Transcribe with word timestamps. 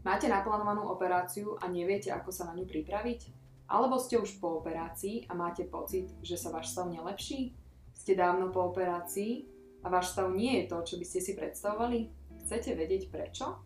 Máte 0.00 0.32
naplánovanú 0.32 0.88
operáciu 0.88 1.60
a 1.60 1.68
neviete, 1.68 2.08
ako 2.08 2.32
sa 2.32 2.48
na 2.48 2.56
ňu 2.56 2.64
pripraviť? 2.64 3.20
Alebo 3.68 4.00
ste 4.00 4.16
už 4.16 4.40
po 4.40 4.64
operácii 4.64 5.28
a 5.28 5.36
máte 5.36 5.68
pocit, 5.68 6.08
že 6.24 6.40
sa 6.40 6.48
váš 6.48 6.72
stav 6.72 6.88
nelepší? 6.88 7.52
Ste 7.92 8.16
dávno 8.16 8.48
po 8.48 8.64
operácii 8.72 9.44
a 9.84 9.92
váš 9.92 10.16
stav 10.16 10.32
nie 10.32 10.64
je 10.64 10.64
to, 10.72 10.76
čo 10.88 10.94
by 10.96 11.04
ste 11.04 11.20
si 11.20 11.32
predstavovali? 11.36 12.08
Chcete 12.48 12.72
vedieť 12.80 13.12
prečo? 13.12 13.60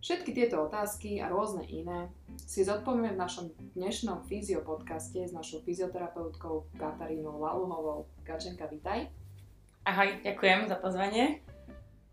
Všetky 0.00 0.32
tieto 0.32 0.64
otázky 0.64 1.20
a 1.20 1.28
rôzne 1.28 1.66
iné 1.68 2.08
si 2.38 2.64
zodpovieme 2.64 3.12
v 3.12 3.20
našom 3.20 3.52
dnešnom 3.76 4.24
fyziopodcaste 4.24 5.26
s 5.26 5.34
našou 5.34 5.60
fyzioterapeutkou 5.66 6.72
Katarínou 6.78 7.36
Laluhovou. 7.36 8.08
Kačenka, 8.24 8.64
vitaj. 8.70 9.12
Ahoj, 9.84 10.22
ďakujem 10.24 10.72
za 10.72 10.80
pozvanie. 10.80 11.44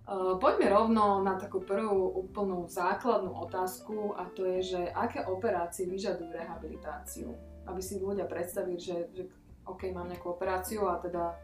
Uh, 0.07 0.39
poďme 0.39 0.71
rovno 0.71 1.19
na 1.19 1.35
takú 1.35 1.59
prvú 1.59 2.23
úplnú 2.23 2.63
základnú 2.63 3.43
otázku 3.43 4.15
a 4.15 4.23
to 4.31 4.47
je, 4.55 4.59
že 4.75 4.81
aké 4.95 5.27
operácie 5.27 5.83
vyžadujú 5.83 6.31
rehabilitáciu? 6.31 7.35
Aby 7.67 7.83
si 7.83 7.99
ľudia 7.99 8.23
predstavili, 8.23 8.79
že, 8.79 9.11
že 9.11 9.27
OK, 9.67 9.91
mám 9.91 10.07
nejakú 10.07 10.31
operáciu 10.31 10.87
a 10.87 10.95
teda 11.03 11.35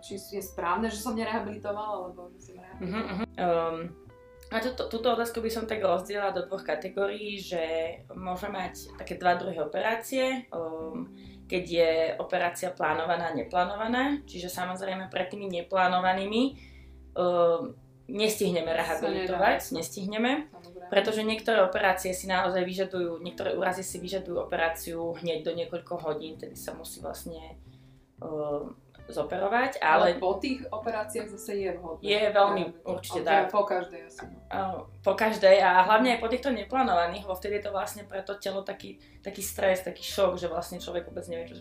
či 0.00 0.16
je 0.16 0.42
správne, 0.42 0.88
že 0.88 0.96
som 0.96 1.12
nerehabilitovala, 1.12 2.08
alebo 2.08 2.32
som 2.40 2.56
rehabilitovala. 2.56 3.04
Uh-huh, 3.04 3.20
uh-huh. 3.20 3.28
Um, 3.36 3.76
a 4.52 4.60
túto, 4.60 4.86
túto 4.86 5.08
otázku 5.10 5.40
by 5.40 5.50
som 5.50 5.64
tak 5.64 5.82
rozdiela 5.82 6.30
do 6.30 6.46
dvoch 6.46 6.62
kategórií, 6.62 7.40
že 7.40 7.62
môže 8.12 8.46
mať 8.48 8.96
také 9.00 9.18
dva 9.18 9.34
druhy 9.34 9.58
operácie. 9.58 10.46
Um, 10.52 11.10
keď 11.44 11.64
je 11.64 11.92
operácia 12.16 12.72
plánovaná 12.72 13.32
a 13.32 13.36
neplánovaná, 13.36 14.24
čiže 14.24 14.48
samozrejme 14.48 15.12
pred 15.12 15.28
tými 15.28 15.50
neplánovanými 15.52 16.72
um, 17.14 17.74
nestihneme 18.04 18.68
rehabilitovať, 18.68 19.72
nestihneme, 19.72 20.52
pretože 20.92 21.24
niektoré 21.24 21.64
operácie 21.64 22.12
si 22.12 22.28
naozaj 22.28 22.60
vyžadujú, 22.60 23.16
niektoré 23.24 23.56
úrazy 23.56 23.80
si 23.80 23.96
vyžadujú 23.96 24.44
operáciu 24.44 25.16
hneď 25.24 25.40
do 25.46 25.52
niekoľko 25.56 26.04
hodín, 26.04 26.36
tedy 26.36 26.52
sa 26.52 26.76
musí 26.76 27.00
vlastne 27.00 27.56
um, 28.20 28.76
zoperovať, 29.08 29.84
ale... 29.84 30.16
ale 30.16 30.20
po 30.20 30.40
tých 30.40 30.64
operáciách 30.68 31.28
zase 31.36 31.60
je 31.60 31.70
vhodné. 31.76 32.04
Je 32.04 32.20
veľmi 32.32 32.62
určite 32.88 33.20
dá. 33.20 33.44
Po 33.52 33.68
každej 33.68 34.00
asi. 34.08 34.24
No. 34.48 34.88
Po 35.04 35.12
každej 35.12 35.60
a 35.60 35.84
hlavne 35.84 36.16
aj 36.16 36.20
po 36.24 36.28
týchto 36.32 36.48
neplánovaných, 36.48 37.28
lebo 37.28 37.36
vtedy 37.36 37.60
je 37.60 37.64
to 37.68 37.72
vlastne 37.72 38.08
pre 38.08 38.24
to 38.24 38.36
telo 38.40 38.64
taký, 38.64 38.96
taký 39.20 39.44
stres, 39.44 39.84
taký 39.84 40.00
šok, 40.00 40.40
že 40.40 40.48
vlastne 40.48 40.80
človek 40.80 41.04
vôbec 41.08 41.24
nevie, 41.28 41.52
čo, 41.52 41.56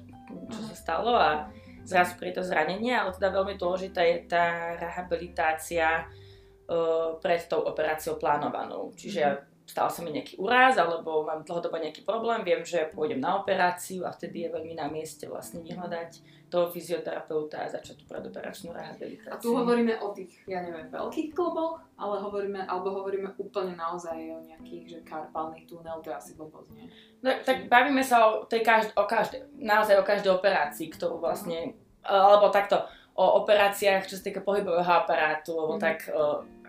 čo 0.55 0.59
sa 0.71 0.75
stalo 0.75 1.19
a 1.19 1.51
zrazu 1.83 2.15
príde 2.19 2.39
to 2.39 2.43
zranenie, 2.43 2.95
ale 2.95 3.11
teda 3.13 3.29
veľmi 3.31 3.55
dôležitá 3.59 4.01
je 4.03 4.17
tá 4.25 4.75
rehabilitácia 4.79 6.07
uh, 6.07 7.19
pred 7.19 7.43
tou 7.45 7.61
operáciou 7.63 8.17
plánovanou. 8.17 8.91
Čiže 8.95 9.52
mm-hmm 9.63 9.73
stal 9.73 9.87
sa 9.87 10.03
mi 10.03 10.11
nejaký 10.11 10.35
úraz 10.39 10.75
alebo 10.75 11.23
mám 11.23 11.47
dlhodobo 11.47 11.79
nejaký 11.79 12.03
problém, 12.03 12.43
viem, 12.43 12.61
že 12.67 12.91
pôjdem 12.91 13.23
na 13.23 13.39
operáciu 13.39 14.03
a 14.03 14.11
vtedy 14.11 14.47
je 14.47 14.49
veľmi 14.51 14.75
na 14.75 14.91
mieste 14.91 15.25
vlastne 15.25 15.63
vyhľadať 15.63 16.43
toho 16.51 16.69
fyzioterapeuta 16.69 17.65
a 17.65 17.71
začať 17.71 17.97
tú 17.97 18.05
predoperačnú 18.05 18.77
rehabilitáciu. 18.77 19.33
A 19.33 19.41
tu 19.41 19.57
hovoríme 19.57 19.97
o 20.05 20.13
tých, 20.13 20.45
ja 20.45 20.61
neviem, 20.61 20.85
veľkých 20.93 21.33
kloboch, 21.33 21.81
ale 21.97 22.21
hovoríme, 22.21 22.61
alebo 22.69 22.93
hovoríme 23.01 23.33
úplne 23.41 23.73
naozaj 23.73 24.13
o 24.13 24.37
nejakých, 24.45 24.83
že 24.85 24.97
karpálnych 25.01 25.65
tunel, 25.65 25.97
to 26.05 26.13
je 26.13 26.15
asi 26.21 26.31
blbosť, 26.37 26.69
nie? 26.77 26.85
No, 27.25 27.33
tak 27.41 27.65
bavíme 27.65 28.05
sa 28.05 28.29
o, 28.29 28.45
tej 28.45 28.61
každ- 28.61 28.93
o 28.93 29.09
každej, 29.09 29.49
naozaj 29.57 29.97
o 29.97 30.05
každej 30.05 30.29
operácii, 30.29 30.93
ktorú 30.93 31.17
vlastne, 31.17 31.73
uh-huh. 32.05 32.37
alebo 32.37 32.53
takto, 32.53 32.85
o 33.17 33.41
operáciách, 33.41 34.05
čo 34.05 34.21
sa 34.21 34.25
týka 34.29 34.45
pohybového 34.45 34.85
aparátu, 34.85 35.57
lebo 35.57 35.81
uh-huh. 35.81 35.81
tak 35.81 36.05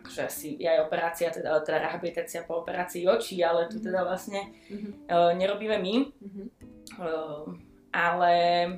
akože 0.04 0.20
asi 0.20 0.48
je 0.60 0.68
aj 0.68 0.84
operácia, 0.84 1.32
teda, 1.32 1.64
teda 1.64 1.80
rehabilitácia 1.80 2.44
po 2.44 2.60
operácii 2.60 3.08
očí, 3.08 3.40
ale 3.40 3.72
tu 3.72 3.80
mhm. 3.80 3.84
teda 3.88 4.00
vlastne 4.04 4.52
uh-huh. 4.68 4.92
uh, 5.08 5.32
nerobíme 5.32 5.80
my. 5.80 5.94
Uh-huh. 6.20 6.46
Uh, 7.00 7.44
ale, 7.88 8.32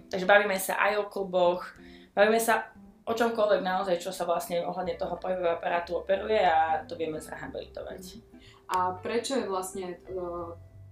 takže 0.07 0.29
bavíme 0.29 0.55
sa 0.55 0.79
aj 0.79 1.03
o 1.03 1.05
kluboch, 1.11 1.67
bavíme 2.15 2.39
sa 2.39 2.71
o 3.09 3.13
čomkoľvek 3.17 3.61
naozaj, 3.65 3.97
čo 3.99 4.15
sa 4.15 4.23
vlastne 4.29 4.63
ohľadne 4.63 4.95
toho 4.95 5.19
pohybového 5.19 5.57
aparátu 5.59 5.99
operuje 5.99 6.39
a 6.39 6.85
to 6.87 6.95
vieme 6.95 7.19
zrehabilitovať. 7.19 8.23
A 8.71 8.93
prečo 8.99 9.41
je 9.41 9.49
vlastne, 9.49 10.03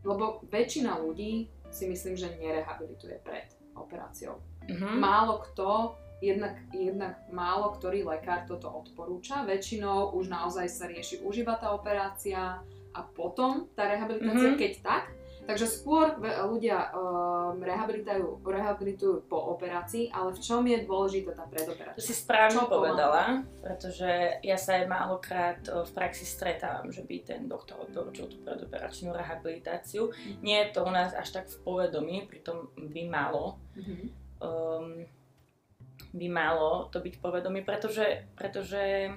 lebo 0.03 0.41
väčšina 0.49 0.99
ľudí 1.05 1.53
si 1.69 1.85
myslím, 1.85 2.15
že 2.17 2.33
nerehabilituje 2.39 3.21
pred 3.21 3.51
operáciou. 3.77 4.41
Uh-huh. 4.41 4.95
Málo 4.97 5.45
kto, 5.53 6.01
jednak, 6.25 6.57
jednak 6.73 7.21
málo 7.29 7.77
ktorý 7.77 8.09
lekár 8.09 8.49
toto 8.49 8.73
odporúča, 8.73 9.45
väčšinou 9.45 10.17
už 10.17 10.33
naozaj 10.33 10.67
sa 10.73 10.89
rieši 10.89 11.21
užíva 11.21 11.61
tá 11.61 11.77
operácia 11.77 12.65
a 12.95 13.01
potom 13.03 13.69
tá 13.75 13.91
rehabilitácia, 13.91 14.55
uh-huh. 14.55 14.61
keď 14.61 14.73
tak, 14.81 15.05
Takže 15.45 15.69
skôr 15.69 16.17
ľudia 16.49 16.89
um, 16.97 17.61
rehabilitujú, 17.61 18.41
rehabilitujú 18.41 19.29
po 19.29 19.53
operácii, 19.53 20.09
ale 20.09 20.33
v 20.33 20.41
čom 20.41 20.65
je 20.65 20.89
dôležitá 20.89 21.37
tá 21.37 21.45
predoperácia? 21.45 22.01
To 22.01 22.05
si 22.05 22.17
správne 22.17 22.65
Čo 22.65 22.73
povedala, 22.73 23.45
pretože 23.61 24.41
ja 24.41 24.57
sa 24.57 24.81
aj 24.81 24.85
málokrát 24.89 25.61
v 25.69 25.91
praxi 25.93 26.25
stretávam, 26.25 26.89
že 26.89 27.05
by 27.05 27.17
ten 27.29 27.45
doktor 27.45 27.85
odporúčil 27.85 28.33
tú 28.33 28.41
predoperačnú 28.41 29.13
rehabilitáciu. 29.13 30.09
Mm-hmm. 30.09 30.41
Nie 30.41 30.65
je 30.65 30.69
to 30.73 30.89
u 30.89 30.91
nás 30.91 31.13
až 31.13 31.29
tak 31.29 31.53
v 31.53 31.61
povedomí, 31.61 32.25
pritom 32.25 32.73
by 32.81 33.03
malo. 33.05 33.61
Mm-hmm. 33.77 34.05
Um, 34.41 35.05
by 36.15 36.27
malo 36.31 36.87
to 36.95 37.03
byť 37.03 37.19
povedomí, 37.19 37.67
pretože, 37.67 38.23
pretože 38.39 39.11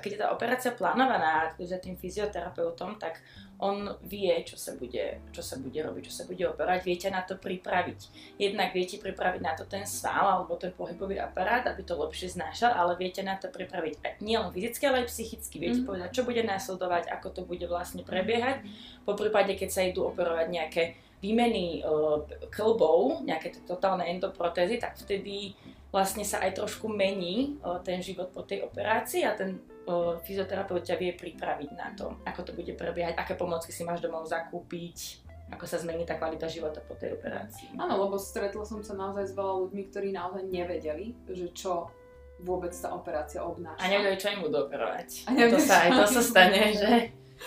keď 0.00 0.10
je 0.12 0.20
tá 0.20 0.28
operácia 0.28 0.76
plánovaná 0.76 1.56
za 1.56 1.80
tým 1.80 1.96
fyzioterapeutom, 1.96 3.00
tak 3.00 3.24
on 3.56 3.96
vie, 4.04 4.28
čo 4.44 4.60
sa 4.60 4.76
bude, 4.76 5.24
čo 5.32 5.40
sa 5.40 5.56
bude 5.56 5.80
robiť, 5.80 6.04
čo 6.04 6.12
sa 6.20 6.24
bude 6.28 6.44
operovať, 6.44 6.84
viete 6.84 7.08
na 7.08 7.24
to 7.24 7.40
pripraviť. 7.40 8.00
Jednak 8.36 8.76
viete 8.76 9.00
pripraviť 9.00 9.40
na 9.40 9.56
to 9.56 9.64
ten 9.64 9.88
sval 9.88 10.36
alebo 10.36 10.60
ten 10.60 10.68
pohybový 10.76 11.16
aparát, 11.16 11.64
aby 11.64 11.80
to 11.80 11.96
lepšie 11.96 12.36
znášal, 12.36 12.76
ale 12.76 13.00
viete 13.00 13.24
na 13.24 13.40
to 13.40 13.48
pripraviť 13.48 14.20
nielen 14.20 14.52
fyzicky, 14.52 14.84
ale 14.84 15.04
aj 15.04 15.08
psychicky. 15.08 15.56
Viete 15.56 15.80
mm. 15.80 15.88
povedať, 15.88 16.08
čo 16.12 16.28
bude 16.28 16.44
následovať, 16.44 17.08
ako 17.08 17.28
to 17.32 17.42
bude 17.48 17.64
vlastne 17.64 18.04
prebiehať. 18.04 18.60
Po 19.08 19.16
prípade, 19.16 19.56
keď 19.56 19.70
sa 19.72 19.80
idú 19.80 20.12
operovať 20.12 20.46
nejaké 20.52 20.82
výmeny 21.24 21.80
klbov, 22.52 23.24
nejaké 23.24 23.64
totálne 23.64 24.04
endoprotézy, 24.12 24.76
tak 24.76 25.00
vtedy 25.00 25.56
vlastne 25.94 26.26
sa 26.26 26.42
aj 26.42 26.58
trošku 26.58 26.90
mení 26.90 27.54
o, 27.62 27.78
ten 27.78 28.02
život 28.02 28.34
po 28.34 28.42
tej 28.42 28.66
operácii 28.66 29.22
a 29.22 29.38
ten 29.38 29.62
o, 29.86 30.18
fyzioterapeut 30.18 30.82
ťa 30.82 30.98
vie 30.98 31.14
pripraviť 31.14 31.70
na 31.78 31.94
to, 31.94 32.18
ako 32.26 32.50
to 32.50 32.50
bude 32.50 32.74
prebiehať, 32.74 33.14
aké 33.14 33.38
pomocky 33.38 33.70
si 33.70 33.86
máš 33.86 34.02
domov 34.02 34.26
zakúpiť, 34.26 35.22
ako 35.54 35.64
sa 35.70 35.78
zmení 35.78 36.02
tá 36.02 36.18
kvalita 36.18 36.50
života 36.50 36.82
po 36.82 36.98
tej 36.98 37.14
operácii. 37.14 37.78
Áno, 37.78 37.94
lebo 38.02 38.18
stretla 38.18 38.66
som 38.66 38.82
sa 38.82 38.98
naozaj 38.98 39.30
s 39.30 39.32
veľa 39.38 39.54
ľuďmi, 39.70 39.82
ktorí 39.94 40.10
naozaj 40.10 40.42
nevedeli, 40.50 41.14
že 41.30 41.54
čo 41.54 41.94
vôbec 42.42 42.74
tá 42.74 42.90
operácia 42.90 43.38
obnáša. 43.46 43.78
A 43.78 43.86
nevedeli, 43.86 44.18
čo 44.18 44.34
im 44.34 44.42
budú 44.42 44.66
operovať. 44.66 45.30
A 45.30 45.30
nevedeli, 45.30 45.54
to 45.54 45.60
sa 45.62 45.76
aj 45.86 45.90
to 45.94 46.06
sa 46.10 46.22
stane, 46.26 46.62
že 46.74 46.90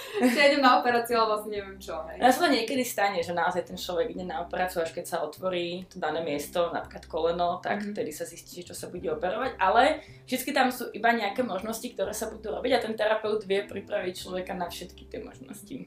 ja 0.37 0.43
idem 0.49 0.63
na 0.63 0.79
operáciu, 0.81 1.17
ale 1.19 1.37
vlastne 1.37 1.51
neviem 1.57 1.77
čo. 1.77 1.93
Hej. 2.09 2.17
Ja 2.21 2.29
sa 2.33 2.39
to 2.47 2.53
niekedy 2.53 2.83
stane, 2.83 3.19
že 3.21 3.33
naozaj 3.35 3.67
ten 3.67 3.77
človek 3.77 4.13
ide 4.13 4.25
na 4.25 4.41
operáciu, 4.41 4.81
až 4.81 4.91
keď 4.93 5.05
sa 5.05 5.17
otvorí 5.21 5.85
to 5.91 6.01
dané 6.01 6.23
miesto, 6.25 6.69
napríklad 6.73 7.05
koleno, 7.05 7.59
tak 7.61 7.81
mm-hmm. 7.81 7.93
vtedy 7.93 8.11
sa 8.13 8.25
zistí, 8.25 8.65
čo 8.65 8.73
sa 8.73 8.89
bude 8.89 9.05
operovať. 9.11 9.57
Ale 9.61 10.01
vždy 10.25 10.51
tam 10.53 10.73
sú 10.73 10.89
iba 10.93 11.13
nejaké 11.13 11.45
možnosti, 11.45 11.85
ktoré 11.93 12.11
sa 12.11 12.29
budú 12.31 12.53
robiť 12.53 12.71
a 12.77 12.83
ten 12.83 12.93
terapeut 12.97 13.43
vie 13.45 13.65
pripraviť 13.65 14.13
človeka 14.15 14.53
na 14.57 14.71
všetky 14.71 15.09
tie 15.09 15.19
možnosti. 15.21 15.85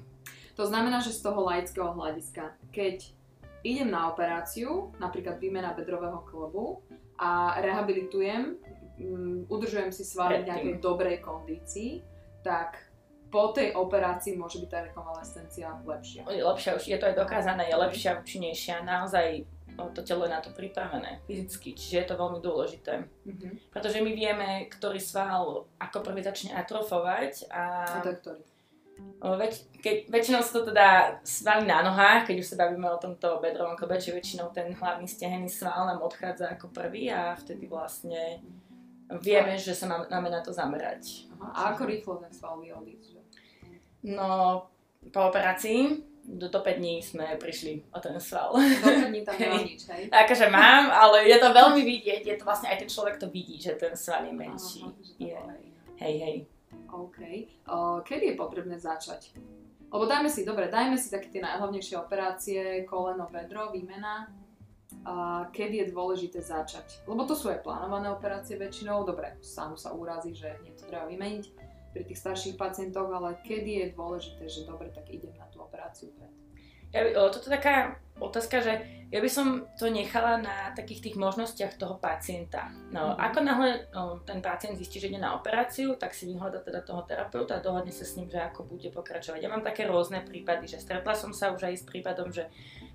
To 0.60 0.68
znamená, 0.68 1.00
že 1.00 1.16
z 1.16 1.24
toho 1.24 1.40
laického 1.40 1.96
hľadiska, 1.96 2.52
keď 2.68 3.08
idem 3.64 3.88
na 3.88 4.12
operáciu, 4.12 4.92
napríklad 5.00 5.40
výmena 5.40 5.72
bedrového 5.72 6.20
klobu 6.28 6.84
a 7.16 7.60
rehabilitujem, 7.60 8.56
um, 9.00 9.44
udržujem 9.48 9.92
si 9.92 10.04
svaly 10.04 10.44
v 10.44 10.48
nejakej 10.52 10.74
dobrej 10.80 11.24
kondícii, 11.24 12.04
tak 12.40 12.89
po 13.30 13.54
tej 13.54 13.72
operácii 13.78 14.34
môže 14.34 14.58
byť 14.58 14.68
tá 14.68 14.78
rekonvalescencia 14.84 15.70
lepšia. 15.86 16.26
Lepšia, 16.26 16.76
už 16.76 16.84
je 16.90 16.98
to 16.98 17.08
aj 17.08 17.16
dokázané, 17.16 17.70
je 17.70 17.76
lepšia, 17.78 18.18
účinnejšia, 18.18 18.82
naozaj 18.82 19.46
to 19.94 20.02
telo 20.04 20.28
je 20.28 20.34
na 20.34 20.44
to 20.44 20.52
pripravené 20.52 21.24
fyzicky, 21.24 21.72
čiže 21.72 21.96
je 22.04 22.06
to 22.12 22.20
veľmi 22.20 22.44
dôležité. 22.44 23.00
Mm-hmm. 23.00 23.72
Pretože 23.72 24.04
my 24.04 24.12
vieme, 24.12 24.68
ktorý 24.68 25.00
sval 25.00 25.64
ako 25.80 26.04
prvý 26.04 26.20
začne 26.20 26.52
atrofovať 26.52 27.48
a... 27.48 27.88
A 27.88 28.04
to 28.04 28.12
je 28.12 28.18
ktorý? 28.20 28.42
Väč- 29.40 29.64
keď, 29.80 30.12
väčšinou 30.12 30.44
sú 30.44 30.60
to 30.60 30.76
teda 30.76 31.16
svaly 31.24 31.64
na 31.64 31.80
nohách, 31.80 32.28
keď 32.28 32.36
už 32.44 32.52
sa 32.52 32.60
bavíme 32.60 32.84
o 32.84 33.00
tomto 33.00 33.40
bedrovom 33.40 33.72
klobe, 33.72 33.96
čiže 33.96 34.16
väčšinou 34.20 34.52
ten 34.52 34.76
hlavný 34.76 35.08
stehenný 35.08 35.48
sval 35.48 35.88
nám 35.88 36.04
odchádza 36.04 36.52
ako 36.52 36.68
prvý 36.68 37.08
a 37.08 37.32
vtedy 37.32 37.64
vlastne 37.64 38.44
vieme, 39.24 39.56
že 39.56 39.72
sa 39.72 39.88
máme 39.88 40.28
na 40.28 40.44
to 40.44 40.52
zamerať. 40.52 41.32
Aha. 41.40 41.48
A 41.48 41.60
ako 41.72 41.88
rýchlo 41.88 42.20
ten 42.20 42.32
sval 42.32 42.60
vie 42.60 42.76
odísť? 42.76 43.19
No, 44.02 44.66
po 45.12 45.20
operácii 45.28 46.10
do, 46.24 46.48
do 46.48 46.60
5 46.60 46.78
dní 46.78 47.02
sme 47.02 47.36
prišli 47.36 47.82
o 47.90 47.98
ten 47.98 48.20
sval. 48.20 48.52
Do 48.54 48.88
5 48.88 49.10
dní 49.10 49.20
tam 49.24 49.34
nemá 49.40 49.58
nič, 49.62 49.88
hej? 49.88 50.02
Akože 50.12 50.46
mám, 50.52 50.92
ale 50.92 51.26
je 51.26 51.38
to 51.40 51.48
veľmi 51.50 51.82
vidieť, 51.82 52.22
je 52.26 52.36
to 52.38 52.44
vlastne 52.44 52.70
aj 52.70 52.78
ten 52.84 52.90
človek 52.90 53.18
to 53.18 53.26
vidí, 53.32 53.58
že 53.58 53.74
ten 53.74 53.96
sval 53.96 54.28
je 54.28 54.34
menší. 54.34 54.82
Aha, 54.86 54.92
je. 55.18 55.40
Hej, 56.00 56.14
hej. 56.20 56.36
OK. 56.90 57.18
Uh, 57.66 58.00
kedy 58.02 58.34
je 58.34 58.36
potrebné 58.38 58.74
začať 58.78 59.34
Lebo 59.90 60.06
dajme 60.06 60.30
si, 60.30 60.46
dobre, 60.46 60.70
dajme 60.70 60.94
si 60.94 61.10
také 61.10 61.30
tie 61.34 61.42
najhlavnejšie 61.42 61.98
operácie, 61.98 62.86
koleno, 62.86 63.26
bedro, 63.26 63.74
výmena. 63.74 64.30
A 65.06 65.46
kedy 65.54 65.86
je 65.86 65.90
dôležité 65.94 66.38
začať? 66.42 67.02
Lebo 67.06 67.26
to 67.26 67.34
sú 67.34 67.50
aj 67.50 67.62
plánované 67.62 68.10
operácie 68.10 68.58
väčšinou. 68.58 69.02
Dobre, 69.02 69.38
sám 69.42 69.74
sa 69.74 69.94
urazí, 69.94 70.34
že 70.34 70.58
hneď 70.62 70.74
to 70.78 70.84
treba 70.86 71.06
vymeniť 71.10 71.44
pri 71.90 72.02
tých 72.06 72.18
starších 72.22 72.56
pacientoch, 72.56 73.10
ale 73.10 73.38
kedy 73.42 73.70
je 73.82 73.86
dôležité, 73.94 74.44
že 74.46 74.66
dobre, 74.66 74.90
tak 74.94 75.10
idem 75.10 75.34
na 75.34 75.46
tú 75.50 75.62
operáciu 75.62 76.10
pred? 76.14 76.30
Ja, 76.90 77.06
toto 77.30 77.46
je 77.46 77.54
taká 77.54 78.02
otázka, 78.18 78.58
že 78.58 78.82
ja 79.10 79.18
by 79.22 79.30
som 79.30 79.66
to 79.74 79.90
nechala 79.90 80.38
na 80.38 80.70
takých 80.74 81.10
tých 81.10 81.16
možnostiach 81.18 81.78
toho 81.78 81.98
pacienta. 81.98 82.70
No, 82.90 83.14
mm-hmm. 83.14 83.26
ako 83.30 83.38
náhle 83.42 83.68
no, 83.94 84.22
ten 84.26 84.42
pacient 84.42 84.78
zistí, 84.78 84.98
že 84.98 85.10
ide 85.10 85.18
na 85.18 85.34
operáciu, 85.34 85.94
tak 85.94 86.14
si 86.14 86.30
vyhľada 86.30 86.62
teda 86.62 86.82
toho 86.82 87.02
terapeuta 87.06 87.58
a 87.58 87.64
dohodne 87.64 87.90
sa 87.90 88.06
s 88.06 88.14
ním, 88.18 88.30
že 88.30 88.38
ako 88.38 88.66
bude 88.70 88.90
pokračovať. 88.90 89.38
Ja 89.38 89.50
mám 89.50 89.66
také 89.66 89.86
rôzne 89.86 90.22
prípady, 90.22 90.66
že 90.66 90.82
stretla 90.82 91.14
som 91.14 91.30
sa 91.30 91.54
už 91.54 91.70
aj 91.70 91.74
s 91.78 91.84
prípadom, 91.86 92.30
že 92.30 92.46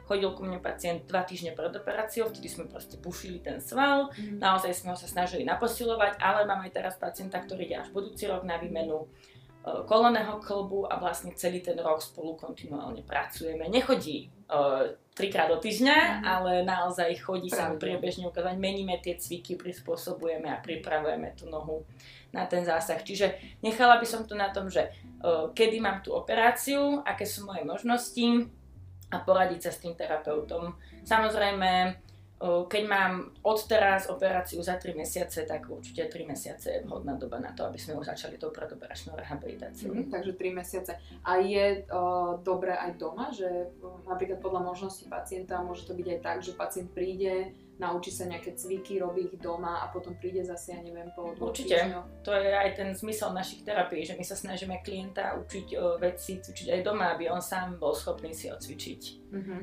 chodil 0.06 0.30
ku 0.38 0.46
mne 0.46 0.62
pacient 0.62 1.04
dva 1.10 1.26
týždne 1.26 1.58
pred 1.58 1.74
operáciou, 1.74 2.30
vtedy 2.30 2.48
sme 2.48 2.70
proste 2.70 3.02
pušili 3.02 3.42
ten 3.42 3.58
sval, 3.58 4.14
mm-hmm. 4.14 4.38
naozaj 4.38 4.72
sme 4.72 4.94
ho 4.94 4.98
sa 4.98 5.10
snažili 5.10 5.44
naposilovať, 5.44 6.22
ale 6.22 6.46
mám 6.46 6.62
aj 6.64 6.72
teraz 6.72 6.96
pacienta, 6.96 7.42
ktorý 7.42 7.66
ide 7.66 7.82
až 7.82 7.90
budúci 7.90 8.30
rok 8.30 8.46
na 8.46 8.62
výmenu 8.62 9.10
E, 9.66 9.82
koleného 9.90 10.38
klbu 10.38 10.86
a 10.86 11.02
vlastne 11.02 11.34
celý 11.34 11.58
ten 11.58 11.74
rok 11.82 11.98
spolu 11.98 12.38
kontinuálne 12.38 13.02
pracujeme. 13.02 13.66
Nechodí 13.66 14.30
uh, 14.46 14.94
trikrát 15.18 15.50
do 15.50 15.58
týždňa, 15.58 15.98
mm. 15.98 16.18
ale 16.22 16.52
naozaj 16.62 17.10
chodí 17.18 17.50
sa 17.50 17.74
mu 17.74 17.82
priebežne 17.82 18.30
ukázať, 18.30 18.62
meníme 18.62 19.02
tie 19.02 19.18
cviky, 19.18 19.58
prispôsobujeme 19.58 20.46
a 20.54 20.62
pripravujeme 20.62 21.34
tú 21.34 21.50
nohu 21.50 21.82
na 22.30 22.46
ten 22.46 22.62
zásah. 22.62 23.02
Čiže 23.02 23.58
nechala 23.66 23.98
by 23.98 24.06
som 24.06 24.22
to 24.30 24.38
na 24.38 24.54
tom, 24.54 24.70
že 24.70 24.86
uh, 25.26 25.50
kedy 25.50 25.82
mám 25.82 26.06
tú 26.06 26.14
operáciu, 26.14 27.02
aké 27.02 27.26
sú 27.26 27.50
moje 27.50 27.66
možnosti 27.66 28.46
a 29.12 29.18
poradiť 29.22 29.70
sa 29.70 29.72
s 29.72 29.82
tým 29.82 29.94
terapeutom. 29.94 30.74
Samozrejme, 31.06 32.02
keď 32.44 32.84
mám 32.84 33.32
odteraz 33.48 34.12
operáciu 34.12 34.60
za 34.60 34.76
3 34.76 34.92
mesiace, 34.92 35.48
tak 35.48 35.72
určite 35.72 36.12
3 36.12 36.28
mesiace 36.28 36.68
je 36.68 36.84
vhodná 36.84 37.16
doba 37.16 37.40
na 37.40 37.56
to, 37.56 37.64
aby 37.64 37.80
sme 37.80 37.96
už 37.96 38.12
začali 38.12 38.36
tou 38.36 38.52
predoperačnou 38.52 39.16
rehabilitáciou. 39.16 39.96
Mm, 39.96 40.12
takže 40.12 40.36
3 40.36 40.52
mesiace. 40.52 40.92
A 41.24 41.40
je 41.40 41.88
uh, 41.88 42.36
dobré 42.44 42.76
aj 42.76 43.00
doma, 43.00 43.32
že 43.32 43.48
napríklad 44.04 44.44
podľa 44.44 44.68
možnosti 44.68 45.08
pacienta 45.08 45.64
môže 45.64 45.88
to 45.88 45.96
byť 45.96 46.08
aj 46.12 46.20
tak, 46.20 46.38
že 46.44 46.60
pacient 46.60 46.92
príde, 46.92 47.56
naučí 47.76 48.08
sa 48.12 48.24
nejaké 48.24 48.56
cviky, 48.56 49.04
robí 49.04 49.28
ich 49.28 49.36
doma 49.36 49.84
a 49.84 49.92
potom 49.92 50.16
príde 50.16 50.40
zase, 50.48 50.76
ja 50.76 50.80
neviem, 50.80 51.12
po 51.12 51.36
Určite. 51.36 51.76
Týždňoch. 51.76 52.08
To 52.24 52.32
je 52.32 52.52
aj 52.56 52.70
ten 52.80 52.90
zmysel 52.96 53.36
našich 53.36 53.68
terapií, 53.68 54.08
že 54.08 54.16
my 54.16 54.24
sa 54.24 54.36
snažíme 54.40 54.80
klienta 54.80 55.36
učiť 55.44 55.68
o 55.76 56.00
veci, 56.00 56.40
cvičiť 56.40 56.72
aj 56.72 56.82
doma, 56.88 57.12
aby 57.12 57.28
on 57.28 57.44
sám 57.44 57.76
bol 57.76 57.92
schopný 57.92 58.32
si 58.32 58.48
odcvičiť. 58.48 59.02
Uh-huh. 59.36 59.60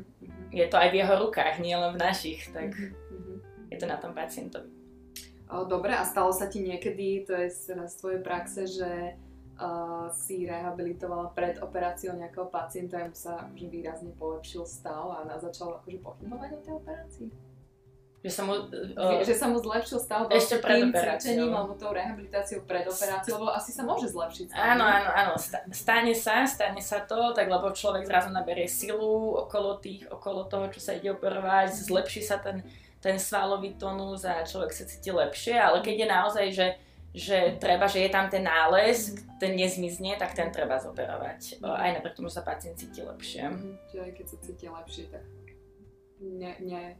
Je 0.52 0.66
to 0.68 0.76
aj 0.76 0.88
v 0.92 0.98
jeho 1.00 1.14
rukách, 1.24 1.56
nie 1.64 1.72
len 1.72 1.96
v 1.96 2.02
našich, 2.04 2.52
tak 2.52 2.76
uh-huh. 2.76 3.40
je 3.72 3.76
to 3.80 3.86
na 3.88 3.96
tom 3.96 4.12
pacientovi. 4.12 4.68
Dobre, 5.52 5.92
a 5.92 6.04
stalo 6.08 6.32
sa 6.32 6.48
ti 6.48 6.64
niekedy, 6.64 7.28
to 7.28 7.36
je 7.36 7.52
z 7.52 7.94
tvojej 8.00 8.24
praxe, 8.24 8.64
že 8.64 9.20
uh, 9.60 10.08
si 10.08 10.48
rehabilitovala 10.48 11.36
pred 11.36 11.60
operáciou 11.60 12.16
nejakého 12.16 12.48
pacienta 12.48 13.04
mu 13.04 13.12
sa 13.12 13.52
už 13.52 13.68
výrazne 13.68 14.16
polepšil 14.16 14.64
stav 14.64 15.12
a 15.12 15.28
začal 15.36 15.76
akože 15.76 16.00
pochybovať 16.00 16.50
o 16.56 16.60
tej 16.64 16.72
operácii? 16.80 17.51
Že 18.22 18.30
sa 18.30 18.42
mu, 18.46 18.54
uh, 18.54 19.18
že 19.26 19.34
sa 19.34 19.50
mu 19.50 19.58
zlepšil 19.58 19.98
stav 19.98 20.30
ešte 20.30 20.62
pred 20.62 20.78
tým 20.78 20.94
cvičením 20.94 21.50
alebo 21.50 21.74
tou 21.74 21.90
rehabilitáciou 21.90 22.62
pred 22.62 22.86
operáciou, 22.86 23.42
lebo 23.42 23.50
asi 23.50 23.74
sa 23.74 23.82
môže 23.82 24.14
zlepšiť. 24.14 24.54
Stav, 24.54 24.62
áno, 24.62 24.86
áno, 24.86 25.10
áno, 25.10 25.34
stane 25.74 26.14
sa, 26.14 26.46
stane 26.46 26.78
sa 26.78 27.02
to, 27.02 27.34
tak 27.34 27.50
lebo 27.50 27.74
človek 27.74 28.06
zrazu 28.06 28.30
naberie 28.30 28.70
silu 28.70 29.34
okolo 29.42 29.82
tých, 29.82 30.06
okolo 30.06 30.46
toho, 30.46 30.70
čo 30.70 30.78
sa 30.78 30.94
ide 30.94 31.10
operovať, 31.10 31.74
zlepší 31.74 32.22
sa 32.22 32.38
ten, 32.38 32.62
ten 33.02 33.18
svalový 33.18 33.74
tonus 33.74 34.22
a 34.22 34.46
človek 34.46 34.70
sa 34.70 34.86
cíti 34.86 35.10
lepšie, 35.10 35.58
ale 35.58 35.82
keď 35.82 35.94
je 35.98 36.06
naozaj, 36.06 36.46
že 36.54 36.66
že 37.12 37.60
treba, 37.60 37.84
že 37.92 38.08
je 38.08 38.10
tam 38.10 38.32
ten 38.32 38.40
nález, 38.40 39.12
ten 39.36 39.52
nezmizne, 39.52 40.16
tak 40.16 40.32
ten 40.32 40.48
treba 40.48 40.80
zoperovať. 40.80 41.60
Aj 41.60 41.92
napriek 41.92 42.16
tomu, 42.16 42.32
že 42.32 42.40
sa 42.40 42.44
pacient 42.44 42.80
cíti 42.80 43.04
lepšie. 43.04 43.52
Mm, 43.52 43.76
čiže 43.92 44.00
aj 44.00 44.12
keď 44.16 44.26
sa 44.32 44.36
cíti 44.40 44.66
lepšie, 44.72 45.04
tak 45.12 45.22
ne, 46.22 46.52
ne. 46.62 46.96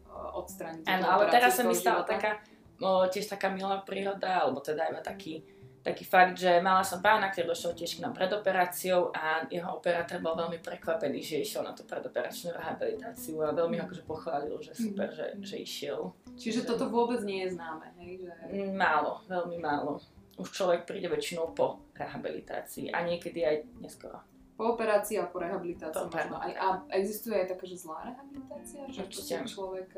Áno, 0.87 1.07
ale 1.07 1.31
teraz 1.31 1.57
sa 1.57 1.63
mi 1.63 1.75
stala 1.75 2.03
taká, 2.03 2.43
o, 2.83 3.07
tiež 3.07 3.31
taká 3.31 3.49
milá 3.49 3.81
príroda, 3.87 4.43
alebo 4.43 4.59
teda 4.59 4.91
iba 4.91 4.99
taký, 4.99 5.43
taký 5.83 6.05
fakt, 6.07 6.39
že 6.39 6.63
mala 6.63 6.83
som 6.83 7.03
pána, 7.03 7.31
ktorý 7.31 7.51
došiel 7.51 7.73
tiež 7.75 7.99
k 7.99 8.03
nám 8.03 8.15
pred 8.15 8.31
operáciou 8.31 9.11
a 9.15 9.43
jeho 9.51 9.79
operátor 9.79 10.23
bol 10.23 10.39
veľmi 10.39 10.63
prekvapený, 10.63 11.19
že 11.23 11.43
išiel 11.43 11.67
na 11.67 11.75
tú 11.75 11.83
predoperačnú 11.87 12.55
rehabilitáciu 12.55 13.43
a 13.43 13.55
veľmi 13.55 13.79
akože 13.83 14.03
pochválil, 14.07 14.59
že 14.63 14.75
super, 14.75 15.11
mm. 15.11 15.17
že, 15.17 15.27
že 15.43 15.57
išiel. 15.63 16.15
Čiže 16.39 16.67
toto 16.67 16.91
vôbec 16.91 17.23
nie 17.27 17.47
je 17.47 17.55
známe, 17.59 17.87
hej? 17.99 18.27
Že... 18.27 18.33
Mm, 18.51 18.73
málo, 18.79 19.23
veľmi 19.27 19.59
málo. 19.59 19.99
Už 20.41 20.49
človek 20.49 20.89
príde 20.89 21.13
väčšinou 21.13 21.53
po 21.53 21.83
rehabilitácii 21.93 22.89
a 22.89 23.05
niekedy 23.05 23.45
aj 23.45 23.57
neskoro. 23.85 24.32
Po 24.63 24.79
operácii 24.79 25.19
a 25.19 25.27
po 25.27 25.43
rehabilitácii 25.43 26.07
možno. 26.07 26.39
Aj, 26.39 26.53
a 26.55 26.67
existuje 26.95 27.35
aj 27.35 27.51
taká, 27.51 27.67
že 27.67 27.83
zlá 27.83 28.15
rehabilitácia? 28.15 28.81
Že 28.87 29.03
Určite. 29.11 29.35
človek... 29.51 29.91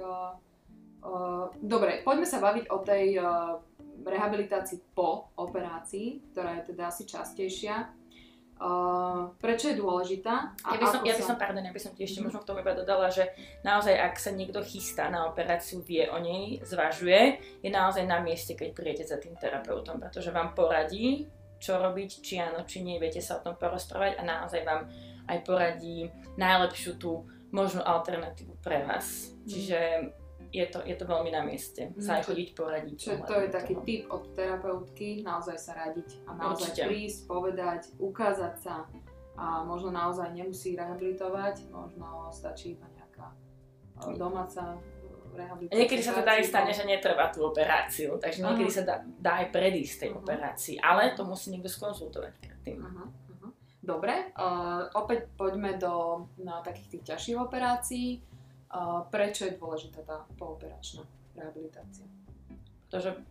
Uh, 1.04 1.52
dobre, 1.60 2.00
poďme 2.00 2.24
sa 2.24 2.40
baviť 2.40 2.72
o 2.72 2.80
tej 2.80 3.20
uh, 3.20 3.60
rehabilitácii 4.00 4.96
po 4.96 5.28
operácii, 5.36 6.32
ktorá 6.32 6.56
je 6.64 6.72
teda 6.72 6.88
asi 6.88 7.04
častejšia. 7.04 7.92
Uh, 8.56 9.36
prečo 9.36 9.68
je 9.68 9.76
dôležitá? 9.76 10.56
A 10.64 10.68
ja 10.72 10.80
by 10.80 10.86
som, 10.88 11.00
ja 11.04 11.12
by 11.12 11.24
som, 11.28 11.36
pardon, 11.36 11.60
ja 11.60 11.74
by 11.74 11.82
som 11.84 11.92
ti 11.92 12.08
ešte 12.08 12.22
mm. 12.22 12.32
možno 12.32 12.40
k 12.40 12.48
tomu 12.48 12.64
iba 12.64 12.72
dodala, 12.72 13.12
že 13.12 13.28
naozaj, 13.66 13.92
ak 13.92 14.16
sa 14.16 14.32
niekto 14.32 14.64
chystá 14.64 15.12
na 15.12 15.28
operáciu, 15.28 15.84
vie 15.84 16.08
o 16.08 16.16
nej, 16.16 16.64
zvažuje, 16.64 17.36
je 17.60 17.68
naozaj 17.68 18.08
na 18.08 18.24
mieste, 18.24 18.56
keď 18.56 18.72
príjete 18.72 19.04
za 19.04 19.20
tým 19.20 19.36
terapeutom, 19.36 20.00
pretože 20.00 20.32
vám 20.32 20.56
poradí, 20.56 21.28
čo 21.64 21.80
robiť, 21.80 22.20
či 22.20 22.36
áno, 22.36 22.68
či 22.68 22.84
nie, 22.84 23.00
viete 23.00 23.24
sa 23.24 23.40
o 23.40 23.44
tom 23.44 23.56
porozprávať 23.56 24.20
a 24.20 24.22
naozaj 24.28 24.60
vám 24.68 24.84
aj 25.24 25.38
poradí 25.48 26.12
najlepšiu 26.36 27.00
tú 27.00 27.24
možnú 27.48 27.80
alternatívu 27.80 28.60
pre 28.60 28.84
vás. 28.84 29.32
Mm. 29.32 29.48
Čiže 29.48 29.78
je 30.54 30.66
to, 30.70 30.78
je 30.86 30.94
to 30.94 31.04
veľmi 31.08 31.34
na 31.34 31.42
mieste 31.42 31.90
mm. 31.90 31.98
sa 31.98 32.20
aj 32.20 32.30
chodiť 32.30 32.48
poradiť. 32.52 32.96
Čiže 33.00 33.26
to 33.26 33.36
je 33.40 33.48
taký 33.48 33.74
toho. 33.74 33.84
tip 33.88 34.02
od 34.12 34.22
terapeutky, 34.36 35.08
naozaj 35.24 35.56
sa 35.56 35.72
radiť 35.88 36.28
a 36.28 36.30
naozaj 36.36 36.70
Určite. 36.70 36.82
prísť, 36.84 37.18
povedať, 37.24 37.80
ukázať 37.96 38.54
sa 38.60 38.76
a 39.34 39.66
možno 39.66 39.90
naozaj 39.90 40.30
nemusí 40.30 40.78
rehabilitovať, 40.78 41.72
možno 41.72 42.30
stačí 42.30 42.78
iba 42.78 42.86
nejaká 42.94 43.34
domáca 44.14 44.78
rehabilitáciu. 45.34 45.78
Niekedy 45.78 46.02
sa 46.02 46.12
teda 46.14 46.30
aj 46.38 46.44
stane, 46.46 46.72
že 46.72 46.84
netrvá 46.86 47.28
tú 47.28 47.44
operáciu, 47.44 48.16
takže 48.16 48.40
Aha. 48.40 48.46
niekedy 48.54 48.70
sa 48.70 48.82
dá, 48.86 48.96
dá 49.04 49.32
aj 49.42 49.48
predísť 49.50 49.94
tej 50.00 50.10
uh-huh. 50.14 50.22
operácii, 50.22 50.76
ale 50.78 51.12
to 51.12 51.26
musí 51.26 51.50
niekto 51.50 51.68
skonzultovať 51.68 52.32
predtým. 52.38 52.78
Uh-huh. 52.80 53.06
Uh-huh. 53.10 53.50
Dobre, 53.82 54.32
uh, 54.38 54.88
opäť 54.94 55.28
poďme 55.34 55.76
do 55.76 56.24
no, 56.40 56.62
takých 56.62 56.98
tých 56.98 57.04
ťažších 57.14 57.38
operácií. 57.38 58.22
Uh, 58.74 59.06
prečo 59.06 59.46
je 59.46 59.54
dôležitá 59.54 60.02
tá 60.02 60.26
pooperačná 60.34 61.06
rehabilitácia? 61.38 62.06
Pretože 62.88 63.22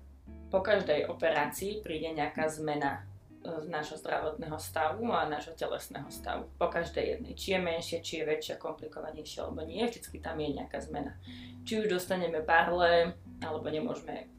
po 0.48 0.62
každej 0.62 1.10
operácii 1.10 1.82
príde 1.82 2.14
nejaká 2.14 2.48
zmena 2.48 3.04
z 3.44 3.68
nášho 3.68 4.00
zdravotného 4.00 4.56
stavu 4.56 5.12
a 5.12 5.28
nášho 5.28 5.52
telesného 5.54 6.08
stavu. 6.08 6.48
Po 6.56 6.72
každej 6.72 7.20
jednej. 7.20 7.34
Či 7.36 7.48
je 7.56 7.60
menšie, 7.60 7.98
či 8.00 8.24
je 8.24 8.28
väčšia, 8.28 8.56
komplikovanejšia, 8.56 9.44
alebo 9.44 9.68
nie, 9.68 9.84
vždycky 9.84 10.24
tam 10.24 10.40
je 10.40 10.56
nejaká 10.56 10.80
zmena. 10.80 11.20
Či 11.68 11.84
už 11.84 11.92
dostaneme 11.92 12.40
barle, 12.40 13.20
alebo 13.44 13.68
nemôžeme 13.68 14.32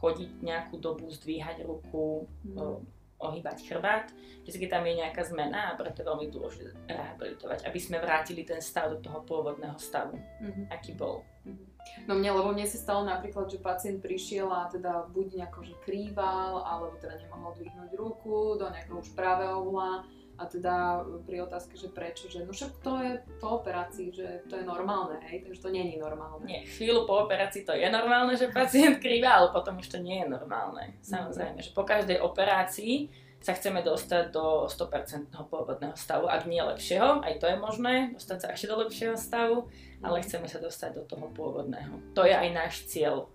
chodiť 0.00 0.40
nejakú 0.40 0.80
dobu, 0.80 1.12
zdvíhať 1.12 1.68
ruku, 1.68 2.24
mm. 2.48 2.99
Ohýbať 3.20 3.68
chrbát. 3.68 4.08
Vždycky 4.42 4.66
tam 4.66 4.88
je 4.88 5.00
nejaká 5.04 5.22
zmena 5.28 5.70
a 5.70 5.76
preto 5.78 6.02
je 6.02 6.08
veľmi 6.08 6.26
dôležité 6.32 6.72
rehabilitovať, 6.88 7.58
aby 7.68 7.78
sme 7.78 8.00
vrátili 8.00 8.42
ten 8.42 8.58
stav 8.64 8.88
do 8.90 8.98
toho 8.98 9.20
pôvodného 9.22 9.76
stavu, 9.76 10.16
mm-hmm. 10.16 10.72
aký 10.72 10.96
bol. 10.96 11.22
Mm-hmm. 11.44 11.68
No 12.08 12.16
mne, 12.16 12.36
lebo 12.36 12.52
mne 12.52 12.68
sa 12.68 12.76
stalo 12.76 13.04
napríklad, 13.08 13.48
že 13.48 13.60
pacient 13.60 14.04
prišiel 14.04 14.48
a 14.52 14.68
teda 14.68 15.08
buď 15.12 15.44
nejako, 15.44 15.60
že 15.64 15.74
krýval, 15.84 16.64
alebo 16.64 16.96
teda 17.00 17.16
nemohol 17.20 17.56
dvihnúť 17.56 17.90
ruku 17.96 18.60
do 18.60 18.68
nejakého 18.68 19.00
už 19.00 19.12
pravého 19.16 19.64
uhla 19.64 20.04
a 20.40 20.48
teda 20.48 21.04
pri 21.28 21.44
otázke, 21.44 21.76
že 21.76 21.92
prečo, 21.92 22.24
že 22.32 22.40
no 22.40 22.56
však 22.56 22.80
to 22.80 22.96
je 22.96 23.12
po 23.36 23.60
operácii, 23.60 24.08
že 24.08 24.48
to 24.48 24.56
je 24.56 24.64
normálne, 24.64 25.20
hej, 25.28 25.44
takže 25.44 25.60
to 25.60 25.68
není 25.68 26.00
normálne. 26.00 26.48
Nie, 26.48 26.64
chvíľu 26.64 27.04
po 27.04 27.28
operácii 27.28 27.68
to 27.68 27.76
je 27.76 27.84
normálne, 27.92 28.32
že 28.32 28.48
pacient 28.48 28.96
krýva, 29.04 29.36
ale 29.36 29.52
potom 29.52 29.76
už 29.76 29.92
to 29.92 30.00
nie 30.00 30.24
je 30.24 30.32
normálne. 30.32 30.96
Samozrejme, 31.04 31.60
že 31.60 31.76
po 31.76 31.84
každej 31.84 32.24
operácii 32.24 33.12
sa 33.40 33.56
chceme 33.56 33.80
dostať 33.84 34.32
do 34.32 34.68
100% 34.68 35.32
pôvodného 35.48 35.96
stavu, 35.96 36.28
ak 36.28 36.44
nie 36.44 36.60
lepšieho, 36.60 37.24
aj 37.24 37.40
to 37.40 37.48
je 37.48 37.56
možné, 37.56 38.12
dostať 38.16 38.38
sa 38.40 38.48
ešte 38.52 38.68
do 38.68 38.76
lepšieho 38.84 39.16
stavu, 39.16 39.68
ale 40.00 40.24
chceme 40.24 40.48
sa 40.48 40.60
dostať 40.60 41.00
do 41.00 41.02
toho 41.04 41.28
pôvodného. 41.32 42.16
To 42.16 42.24
je 42.24 42.36
aj 42.36 42.48
náš 42.52 42.84
cieľ, 42.88 43.28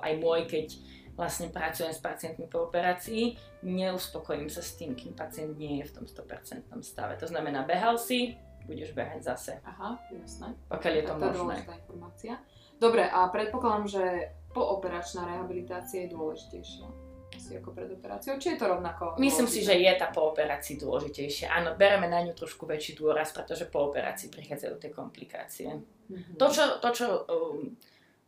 aj 0.00 0.12
môj, 0.20 0.44
keď 0.48 0.76
vlastne 1.16 1.48
pracujem 1.48 1.90
s 1.90 2.00
pacientmi 2.04 2.46
po 2.46 2.68
operácii, 2.68 3.34
neuspokojím 3.64 4.52
sa 4.52 4.60
s 4.60 4.76
tým, 4.76 4.92
kým 4.92 5.16
pacient 5.16 5.56
nie 5.56 5.80
je 5.82 5.88
v 5.88 5.92
tom 6.00 6.04
100% 6.04 6.68
stave. 6.84 7.16
To 7.18 7.26
znamená, 7.26 7.64
behal 7.64 7.96
si, 7.96 8.36
budeš 8.68 8.92
behať 8.92 9.24
zase. 9.24 9.52
Aha, 9.64 9.96
jasné. 10.12 10.52
Pokiaľ 10.68 10.92
je 10.92 11.04
to, 11.04 11.14
to 11.16 11.26
možné. 11.32 11.56
To 11.64 11.72
informácia. 11.72 12.34
Dobre, 12.76 13.08
a 13.08 13.32
predpokladám, 13.32 13.88
že 13.88 14.04
pooperačná 14.52 15.24
rehabilitácia 15.24 16.04
je 16.04 16.12
dôležitejšia 16.12 17.06
asi 17.36 17.60
ako 17.60 17.76
pred 17.76 17.90
operáciou, 17.92 18.40
či 18.40 18.56
je 18.56 18.58
to 18.58 18.66
rovnako? 18.66 19.20
Myslím 19.20 19.44
dôležité? 19.44 19.60
si, 19.60 19.68
že 19.68 19.74
je 19.76 19.92
tá 20.00 20.08
po 20.08 20.32
operácii 20.32 20.80
dôležitejšia. 20.80 21.52
Áno, 21.52 21.76
bereme 21.76 22.08
na 22.08 22.24
ňu 22.24 22.32
trošku 22.32 22.64
väčší 22.64 22.96
dôraz, 22.96 23.30
pretože 23.36 23.68
po 23.68 23.92
operácii 23.92 24.32
prichádzajú 24.32 24.74
tie 24.80 24.90
komplikácie. 24.90 25.68
Mm-hmm. 26.08 26.40
To, 26.40 26.46
čo, 26.48 26.64
to, 26.80 26.88
čo 26.96 27.06
um, 27.28 27.76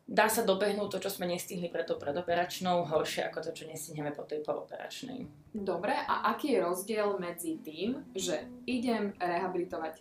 dá 0.09 0.25
sa 0.33 0.41
dobehnúť 0.41 0.89
to, 0.97 0.99
čo 1.05 1.11
sme 1.13 1.29
nestihli 1.29 1.69
pre 1.69 1.85
to 1.85 2.01
predoperačnou, 2.01 2.89
horšie 2.89 3.29
ako 3.29 3.45
to, 3.45 3.51
čo 3.53 3.69
nestihneme 3.69 4.17
po 4.17 4.25
tej 4.25 4.41
pooperačnej. 4.41 5.29
Dobre, 5.53 5.93
a 5.93 6.33
aký 6.33 6.57
je 6.57 6.65
rozdiel 6.65 7.21
medzi 7.21 7.61
tým, 7.61 8.09
že 8.17 8.49
idem 8.65 9.13
rehabilitovať 9.21 10.01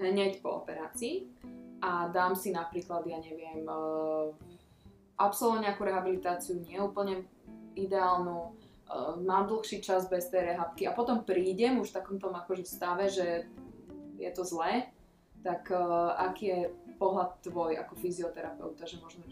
hneď 0.00 0.40
po 0.40 0.64
operácii 0.64 1.28
a 1.84 2.08
dám 2.08 2.32
si 2.32 2.48
napríklad, 2.48 3.04
ja 3.04 3.20
neviem, 3.20 3.68
uh, 3.68 4.32
absolvovať 5.20 5.68
nejakú 5.68 5.82
rehabilitáciu 5.84 6.56
nie 6.64 6.80
úplne 6.80 7.28
ideálnu, 7.76 8.56
uh, 8.88 9.20
mám 9.20 9.52
dlhší 9.52 9.84
čas 9.84 10.08
bez 10.08 10.32
tej 10.32 10.56
rehabky 10.56 10.88
a 10.88 10.96
potom 10.96 11.28
prídem 11.28 11.76
už 11.76 11.92
v 11.92 11.96
takom 12.00 12.16
tom 12.16 12.32
akože 12.32 12.64
stave, 12.64 13.12
že 13.12 13.44
je 14.16 14.30
to 14.32 14.48
zlé, 14.48 14.88
tak 15.44 15.68
uh, 15.68 16.16
aký 16.16 16.44
je 16.48 16.60
pohľad 16.96 17.40
tvoj 17.44 17.78
ako 17.78 17.94
fyzioterapeuta, 17.98 18.82
že 18.84 18.96
možno 19.00 19.22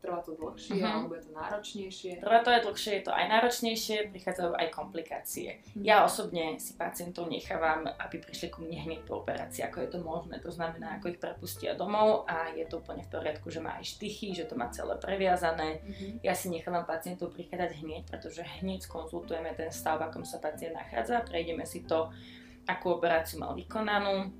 trvá 0.00 0.20
to 0.20 0.36
dlhšie, 0.36 0.80
uh-huh. 0.80 1.04
alebo 1.06 1.16
je 1.16 1.22
to 1.26 1.32
náročnejšie? 1.32 2.12
Trvá 2.20 2.38
to 2.44 2.50
aj 2.52 2.60
dlhšie, 2.66 2.92
je 3.00 3.04
to 3.06 3.12
aj 3.12 3.26
náročnejšie, 3.28 3.96
prichádzajú 4.12 4.52
aj 4.56 4.68
komplikácie. 4.72 5.48
Uh-huh. 5.60 5.82
Ja 5.84 6.04
osobne 6.04 6.60
si 6.60 6.74
pacientov 6.74 7.30
nechávam, 7.30 7.86
aby 7.86 8.20
prišli 8.20 8.48
ku 8.52 8.64
mne 8.64 8.78
hneď 8.84 9.00
po 9.06 9.22
operácii, 9.22 9.64
ako 9.64 9.76
je 9.84 9.88
to 9.88 9.98
možné. 10.04 10.36
To 10.42 10.50
znamená, 10.50 10.98
ako 10.98 11.12
ich 11.12 11.22
prepustia 11.22 11.72
domov 11.78 12.28
a 12.28 12.52
je 12.52 12.64
to 12.68 12.80
úplne 12.80 13.04
v 13.06 13.12
poriadku, 13.12 13.48
že 13.48 13.60
má 13.62 13.78
aj 13.80 13.96
štychy, 13.96 14.32
že 14.36 14.48
to 14.48 14.58
má 14.58 14.68
celé 14.70 14.96
previazané. 14.96 15.80
Uh-huh. 15.80 16.20
Ja 16.26 16.36
si 16.36 16.50
nechávam 16.50 16.84
pacientov 16.84 17.32
prichádzať 17.32 17.70
hneď, 17.80 18.02
pretože 18.10 18.42
hneď 18.62 18.84
skonzultujeme 18.84 19.52
ten 19.54 19.70
stav, 19.70 20.00
v 20.00 20.08
akom 20.08 20.24
sa 20.24 20.40
pacient 20.40 20.72
nachádza, 20.76 21.24
prejdeme 21.26 21.68
si 21.68 21.84
to, 21.84 22.08
akú 22.68 22.96
operáciu 22.96 23.42
mal 23.42 23.52
vykonanú, 23.56 24.30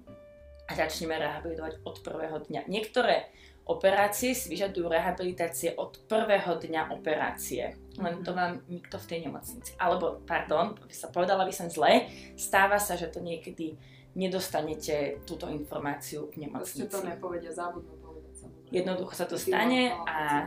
a 0.71 0.73
začneme 0.79 1.19
rehabilitovať 1.19 1.83
od 1.83 1.97
prvého 2.07 2.39
dňa. 2.47 2.71
Niektoré 2.71 3.27
operácie 3.67 4.39
si 4.39 4.47
vyžadujú 4.47 4.87
rehabilitácie 4.87 5.75
od 5.75 5.99
prvého 6.07 6.55
dňa 6.62 6.95
operácie. 6.95 7.75
Len 7.99 8.23
to 8.23 8.31
vám 8.31 8.62
nikto 8.71 8.97
v 9.03 9.09
tej 9.11 9.19
nemocnici. 9.27 9.75
Alebo, 9.83 10.23
pardon, 10.23 10.79
sa 10.91 11.11
povedala 11.11 11.43
by 11.43 11.55
som 11.55 11.67
zle, 11.67 12.07
stáva 12.39 12.79
sa, 12.79 12.95
že 12.95 13.11
to 13.11 13.19
niekedy 13.19 13.75
nedostanete 14.15 15.23
túto 15.27 15.50
informáciu 15.50 16.31
v 16.35 16.47
nemocnici. 16.47 16.87
Proste 16.87 16.95
to 16.95 17.07
nepovedia, 17.07 17.50
zábudnú 17.50 17.95
povedať 17.99 18.35
Jednoducho 18.71 19.15
sa 19.15 19.27
to 19.27 19.35
stane 19.35 19.91
a 20.07 20.47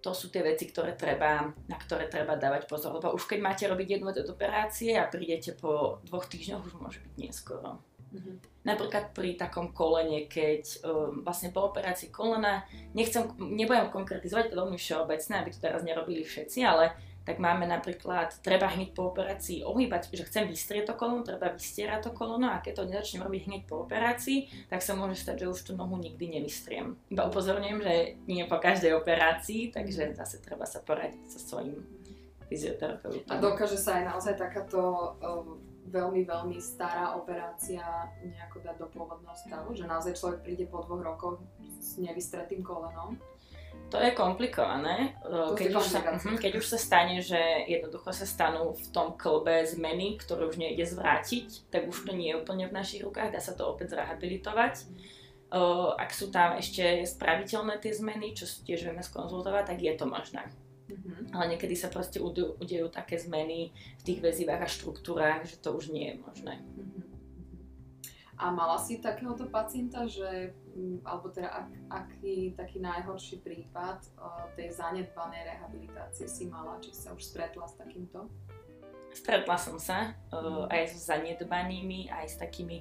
to 0.00 0.16
sú 0.16 0.32
tie 0.32 0.40
veci, 0.40 0.66
ktoré 0.66 0.96
treba, 0.96 1.52
na 1.68 1.76
ktoré 1.76 2.08
treba 2.08 2.34
dávať 2.34 2.66
pozor. 2.66 2.96
Lebo 2.96 3.14
už 3.14 3.26
keď 3.28 3.38
máte 3.38 3.64
robiť 3.68 4.00
jednu 4.00 4.10
operácie 4.10 4.96
a 4.96 5.06
prídete 5.06 5.54
po 5.54 6.02
dvoch 6.08 6.26
týždňoch, 6.26 6.66
už 6.66 6.74
môže 6.80 6.98
byť 7.04 7.14
neskoro. 7.20 7.89
Mm-hmm. 8.10 8.36
Napríklad 8.66 9.04
pri 9.16 9.38
takom 9.40 9.72
kolene, 9.72 10.26
keď 10.26 10.84
um, 10.84 11.24
vlastne 11.24 11.54
po 11.54 11.70
operácii 11.70 12.12
kolena, 12.12 12.66
nechcem, 12.92 13.24
nebudem 13.38 13.88
konkretizovať, 13.88 14.50
to 14.50 14.58
veľmi 14.58 14.76
všeobecné, 14.76 15.34
aby 15.40 15.48
to 15.54 15.62
teraz 15.62 15.80
nerobili 15.86 16.26
všetci, 16.26 16.58
ale 16.66 16.92
tak 17.24 17.36
máme 17.38 17.68
napríklad, 17.68 18.32
treba 18.42 18.66
hneď 18.66 18.96
po 18.96 19.12
operácii 19.12 19.62
ohýbať, 19.62 20.10
že 20.10 20.26
chcem 20.26 20.48
vystrieť 20.48 20.90
to 20.90 20.94
kolono, 20.96 21.22
treba 21.22 21.52
vystierať 21.52 22.08
to 22.08 22.10
kolono 22.10 22.50
a 22.50 22.58
keď 22.64 22.82
to 22.82 22.88
nezačnem 22.90 23.22
robiť 23.22 23.42
hneď 23.46 23.62
po 23.68 23.84
operácii, 23.84 24.50
tak 24.72 24.80
sa 24.80 24.96
môže 24.96 25.20
stať, 25.20 25.46
že 25.46 25.52
už 25.52 25.60
tú 25.70 25.72
nohu 25.76 26.00
nikdy 26.00 26.40
nevystriem. 26.40 26.96
Iba 27.12 27.28
upozorňujem, 27.28 27.80
že 27.84 27.94
nie 28.26 28.42
po 28.48 28.56
každej 28.58 28.96
operácii, 28.98 29.70
takže 29.70 30.16
zase 30.16 30.40
treba 30.40 30.64
sa 30.64 30.80
poradiť 30.80 31.22
so 31.28 31.38
svojím 31.38 31.84
fyzioterapeutom. 32.48 33.30
A 33.30 33.38
dokáže 33.38 33.78
sa 33.78 34.00
aj 34.00 34.04
naozaj 34.10 34.34
takáto 34.34 35.14
um 35.22 35.69
veľmi, 35.90 36.22
veľmi 36.24 36.56
stará 36.62 37.18
operácia 37.18 37.82
nejako 38.22 38.62
dať 38.62 38.76
do 38.78 38.86
pôvodného 38.94 39.34
stavu, 39.34 39.74
že 39.74 39.84
naozaj 39.84 40.14
človek 40.14 40.40
príde 40.46 40.64
po 40.70 40.80
dvoch 40.86 41.02
rokoch 41.02 41.36
s 41.82 41.98
nevystretým 41.98 42.62
kolenom. 42.62 43.18
To 43.90 43.98
je 43.98 44.14
komplikované. 44.14 45.18
To 45.26 45.58
keď, 45.58 45.82
už 45.82 45.86
sa, 45.90 46.00
mhm, 46.06 46.38
keď 46.38 46.62
už 46.62 46.66
sa 46.66 46.78
stane, 46.78 47.18
že 47.18 47.38
jednoducho 47.66 48.14
sa 48.14 48.22
stanú 48.22 48.70
v 48.70 48.86
tom 48.94 49.18
klbe 49.18 49.66
zmeny, 49.66 50.14
ktoré 50.14 50.46
už 50.46 50.62
nejde 50.62 50.86
zvrátiť, 50.86 51.70
tak 51.74 51.90
už 51.90 52.06
to 52.06 52.14
nie 52.14 52.30
je 52.30 52.38
úplne 52.38 52.70
v 52.70 52.76
našich 52.76 53.02
rukách, 53.02 53.34
dá 53.34 53.42
sa 53.42 53.58
to 53.58 53.66
opäť 53.66 53.98
zrehabilitovať. 53.98 54.86
Ak 55.98 56.14
sú 56.14 56.30
tam 56.30 56.54
ešte 56.54 57.02
spraviteľné 57.02 57.82
tie 57.82 57.90
zmeny, 57.90 58.38
čo 58.38 58.46
tiež 58.46 58.86
vieme 58.86 59.02
skonzultovať, 59.02 59.74
tak 59.74 59.78
je 59.82 59.92
to 59.98 60.06
možné. 60.06 60.46
Mm-hmm. 60.90 61.30
Ale 61.30 61.44
niekedy 61.54 61.78
sa 61.78 61.86
proste 61.86 62.18
udejú, 62.18 62.58
udejú 62.58 62.90
také 62.90 63.16
zmeny 63.16 63.70
v 63.70 64.02
tých 64.02 64.18
väzivách 64.18 64.66
a 64.66 64.68
štruktúrách, 64.68 65.46
že 65.46 65.56
to 65.62 65.70
už 65.70 65.94
nie 65.94 66.10
je 66.10 66.16
možné. 66.18 66.54
Mm-hmm. 66.58 67.10
A 68.40 68.48
mala 68.48 68.80
si 68.80 69.04
takéhoto 69.04 69.52
pacienta, 69.52 70.08
že, 70.08 70.56
mm, 70.72 71.04
alebo 71.04 71.28
teda 71.28 71.52
ak, 71.52 71.68
aký 71.92 72.56
taký 72.56 72.80
najhorší 72.80 73.44
prípad 73.44 74.00
uh, 74.16 74.48
tej 74.56 74.72
zanedbanej 74.72 75.44
rehabilitácie 75.44 76.24
si 76.24 76.48
mala, 76.48 76.80
či 76.80 76.96
sa 76.96 77.12
už 77.12 77.20
stretla 77.20 77.68
s 77.68 77.76
takýmto? 77.76 78.32
Stretla 79.12 79.60
som 79.60 79.76
sa 79.76 80.16
uh, 80.32 80.64
aj 80.72 80.88
s 80.88 81.04
zanedbanými, 81.12 82.08
aj 82.08 82.26
s 82.32 82.36
takými 82.40 82.80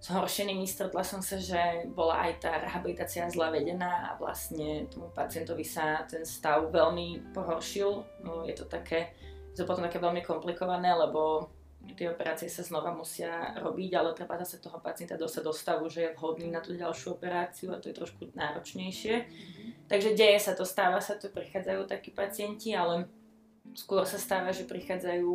zhoršenými 0.00 0.64
stretla 0.64 1.04
som 1.04 1.20
sa, 1.20 1.36
že 1.36 1.84
bola 1.92 2.24
aj 2.24 2.40
tá 2.40 2.56
rehabilitácia 2.56 3.28
zle 3.28 3.52
vedená 3.52 4.12
a 4.12 4.16
vlastne 4.16 4.88
tomu 4.88 5.12
pacientovi 5.12 5.62
sa 5.64 6.08
ten 6.08 6.24
stav 6.24 6.72
veľmi 6.72 7.36
pohoršil. 7.36 8.24
No, 8.24 8.48
je 8.48 8.56
to 8.56 8.64
také, 8.64 9.12
je 9.52 9.60
to 9.60 9.68
potom 9.68 9.84
také 9.84 10.00
veľmi 10.00 10.24
komplikované, 10.24 10.96
lebo 10.96 11.52
tie 11.96 12.08
operácie 12.08 12.48
sa 12.48 12.64
znova 12.64 12.92
musia 12.96 13.56
robiť, 13.60 13.90
ale 13.96 14.16
treba 14.16 14.40
zase 14.40 14.60
toho 14.60 14.80
pacienta 14.80 15.20
dostať 15.20 15.42
do 15.44 15.52
stavu, 15.52 15.84
že 15.88 16.00
je 16.08 16.14
vhodný 16.16 16.48
na 16.48 16.60
tú 16.64 16.76
ďalšiu 16.76 17.16
operáciu 17.16 17.72
a 17.72 17.80
to 17.80 17.92
je 17.92 17.96
trošku 17.96 18.32
náročnejšie. 18.32 19.14
Mm-hmm. 19.16 19.68
Takže 19.88 20.16
deje 20.16 20.38
sa 20.40 20.52
to, 20.56 20.64
stáva 20.64 21.00
sa 21.00 21.16
to, 21.16 21.32
prichádzajú 21.32 21.88
takí 21.88 22.12
pacienti, 22.12 22.72
ale 22.76 23.08
skôr 23.74 24.02
sa 24.06 24.18
stáva, 24.18 24.50
že 24.50 24.66
prichádzajú 24.66 25.32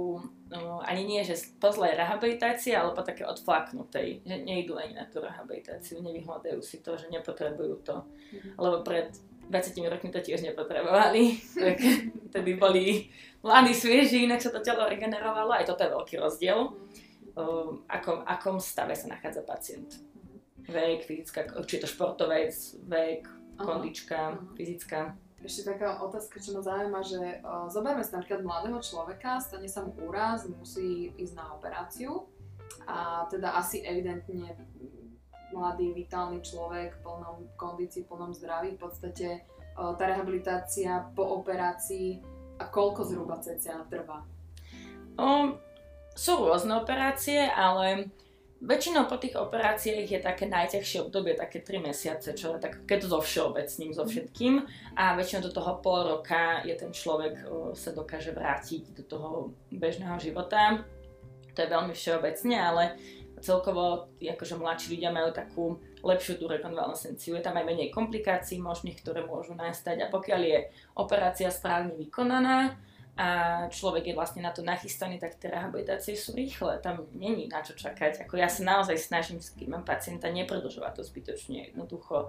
no, 0.52 0.84
ani 0.84 1.04
nie, 1.08 1.22
že 1.24 1.40
po 1.60 1.72
zlej 1.72 1.96
rehabilitácii, 1.96 2.76
ale 2.76 2.92
po 2.92 3.04
také 3.04 3.24
odflaknutej, 3.24 4.24
že 4.24 4.36
nejdú 4.44 4.76
ani 4.76 4.96
na 4.96 5.06
tú 5.08 5.24
rehabilitáciu, 5.24 6.04
nevyhľadajú 6.04 6.60
si 6.60 6.84
to, 6.84 7.00
že 7.00 7.12
nepotrebujú 7.12 7.76
to. 7.84 8.04
Mm-hmm. 8.04 8.54
Lebo 8.60 8.76
pred 8.84 9.16
20 9.48 9.78
rokmi 9.88 10.10
to 10.12 10.22
tiež 10.22 10.42
nepotrebovali, 10.42 11.38
tak 11.64 11.78
vtedy 12.34 12.52
boli 12.58 13.08
mladí, 13.46 13.74
svieži, 13.78 14.26
inak 14.26 14.42
sa 14.42 14.50
to 14.50 14.60
telo 14.60 14.90
regenerovalo, 14.90 15.54
aj 15.54 15.70
toto 15.70 15.86
je 15.86 15.94
veľký 15.94 16.16
rozdiel, 16.18 16.60
um, 17.38 17.86
akom, 17.86 18.26
akom 18.26 18.58
stave 18.58 18.98
sa 18.98 19.12
nachádza 19.12 19.46
pacient. 19.46 20.02
Vek, 20.66 21.06
fyzická, 21.06 21.46
či 21.70 21.78
je 21.78 21.82
to 21.86 21.90
športovec, 21.94 22.58
vek, 22.90 23.30
kondička, 23.62 24.34
fyzická 24.58 25.14
ešte 25.46 25.78
taká 25.78 26.02
otázka, 26.02 26.42
čo 26.42 26.58
ma 26.58 26.62
zaujíma, 26.66 27.02
že 27.06 27.22
uh, 27.46 27.70
zoberme 27.70 28.02
si 28.02 28.12
napríklad 28.12 28.42
mladého 28.42 28.82
človeka, 28.82 29.38
stane 29.38 29.70
sa 29.70 29.86
mu 29.86 29.94
úraz, 30.02 30.50
musí 30.50 31.14
ísť 31.16 31.34
na 31.38 31.54
operáciu 31.54 32.26
a 32.90 33.30
teda 33.30 33.54
asi 33.56 33.86
evidentne 33.86 34.58
mladý, 35.54 35.94
vitálny 35.94 36.42
človek, 36.42 36.98
v 36.98 37.02
plnom 37.06 37.38
kondícii, 37.56 38.04
v 38.04 38.10
plnom 38.10 38.34
zdraví, 38.34 38.76
v 38.76 38.82
podstate 38.82 39.46
uh, 39.78 39.94
tá 39.94 40.04
rehabilitácia 40.10 41.06
po 41.14 41.40
operácii 41.40 42.20
a 42.60 42.66
koľko 42.66 43.02
zhruba 43.06 43.38
cca 43.40 43.86
trvá? 43.86 44.26
Um, 45.16 45.62
sú 46.18 46.42
rôzne 46.44 46.76
operácie, 46.80 47.48
ale 47.48 48.12
Väčšinou 48.66 49.06
po 49.06 49.22
tých 49.22 49.38
operáciách 49.38 50.10
je 50.10 50.18
také 50.18 50.50
najťažšie 50.50 51.06
obdobie, 51.06 51.38
také 51.38 51.62
3 51.62 51.86
mesiace, 51.86 52.34
čo 52.34 52.58
tak, 52.58 52.82
keď 52.90 53.06
to 53.06 53.08
so 53.14 53.20
všeobecným, 53.22 53.94
so 53.94 54.02
všetkým. 54.10 54.66
A 54.98 55.14
väčšinou 55.14 55.46
do 55.46 55.54
toho 55.54 55.78
pol 55.86 56.02
roka 56.02 56.66
je 56.66 56.74
ten 56.74 56.90
človek 56.90 57.46
sa 57.78 57.94
dokáže 57.94 58.34
vrátiť 58.34 58.98
do 58.98 59.04
toho 59.06 59.30
bežného 59.70 60.18
života. 60.18 60.82
To 61.54 61.60
je 61.62 61.70
veľmi 61.70 61.94
všeobecne, 61.94 62.58
ale 62.58 62.84
celkovo 63.38 64.10
akože 64.18 64.58
mladší 64.58 64.98
ľudia 64.98 65.14
majú 65.14 65.30
takú 65.30 65.78
lepšiu 66.02 66.42
tú 66.42 66.50
rekonvalescenciu. 66.50 67.38
Je 67.38 67.46
tam 67.46 67.62
aj 67.62 67.70
menej 67.70 67.94
komplikácií 67.94 68.58
možných, 68.58 68.98
ktoré 68.98 69.30
môžu 69.30 69.54
nastať 69.54 70.02
a 70.02 70.12
pokiaľ 70.12 70.42
je 70.42 70.60
operácia 70.98 71.54
správne 71.54 71.94
vykonaná, 72.02 72.82
a 73.16 73.28
človek 73.72 74.12
je 74.12 74.18
vlastne 74.18 74.44
na 74.44 74.52
to 74.52 74.60
nachystaný, 74.60 75.16
tak 75.16 75.40
tie 75.40 75.48
rehabilitácie 75.48 76.20
sú 76.20 76.36
rýchle, 76.36 76.84
tam 76.84 77.08
není 77.16 77.48
na 77.48 77.64
čo 77.64 77.72
čakať. 77.72 78.28
Ako 78.28 78.36
ja 78.36 78.52
sa 78.52 78.68
naozaj 78.68 79.00
snažím, 79.00 79.40
keď 79.40 79.68
mám 79.72 79.88
pacienta, 79.88 80.28
nepredlžovať 80.28 81.00
to 81.00 81.04
zbytočne, 81.08 81.72
jednoducho 81.72 82.28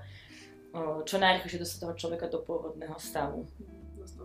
čo 1.08 1.16
najrychlejšie 1.16 1.62
dostať 1.62 1.78
toho 1.80 1.94
človeka 1.96 2.26
do 2.28 2.44
pôvodného 2.44 2.96
stavu. 3.00 3.48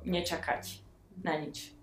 Nečakať. 0.03 0.83
na 1.21 1.37
nič. 1.37 1.75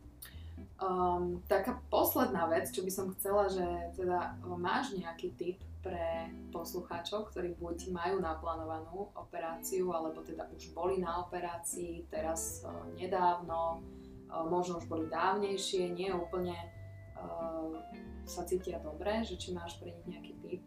Um, 0.78 1.42
taká 1.50 1.82
posledná 1.90 2.46
vec, 2.46 2.70
čo 2.70 2.86
by 2.86 2.90
som 2.90 3.10
chcela, 3.18 3.50
že 3.50 3.62
teda 3.98 4.38
máš 4.58 4.94
nejaký 4.94 5.34
tip 5.34 5.58
pre 5.82 6.30
poslucháčov, 6.50 7.30
ktorí 7.30 7.54
buď 7.58 7.90
majú 7.94 8.18
naplánovanú 8.18 9.10
operáciu, 9.14 9.90
alebo 9.94 10.22
teda 10.22 10.46
už 10.54 10.74
boli 10.74 10.98
na 10.98 11.22
operácii 11.22 12.06
teraz 12.10 12.66
nedávno, 12.98 13.82
možno 14.28 14.78
už 14.78 14.86
boli 14.86 15.08
dávnejšie, 15.08 15.96
nie 15.96 16.12
úplne 16.12 16.54
uh, 17.16 17.72
sa 18.28 18.44
cítia 18.44 18.78
dobre, 18.78 19.24
že 19.24 19.40
či 19.40 19.56
máš 19.56 19.80
pre 19.80 19.92
nich 19.92 20.06
nejaký 20.06 20.32
tip. 20.44 20.62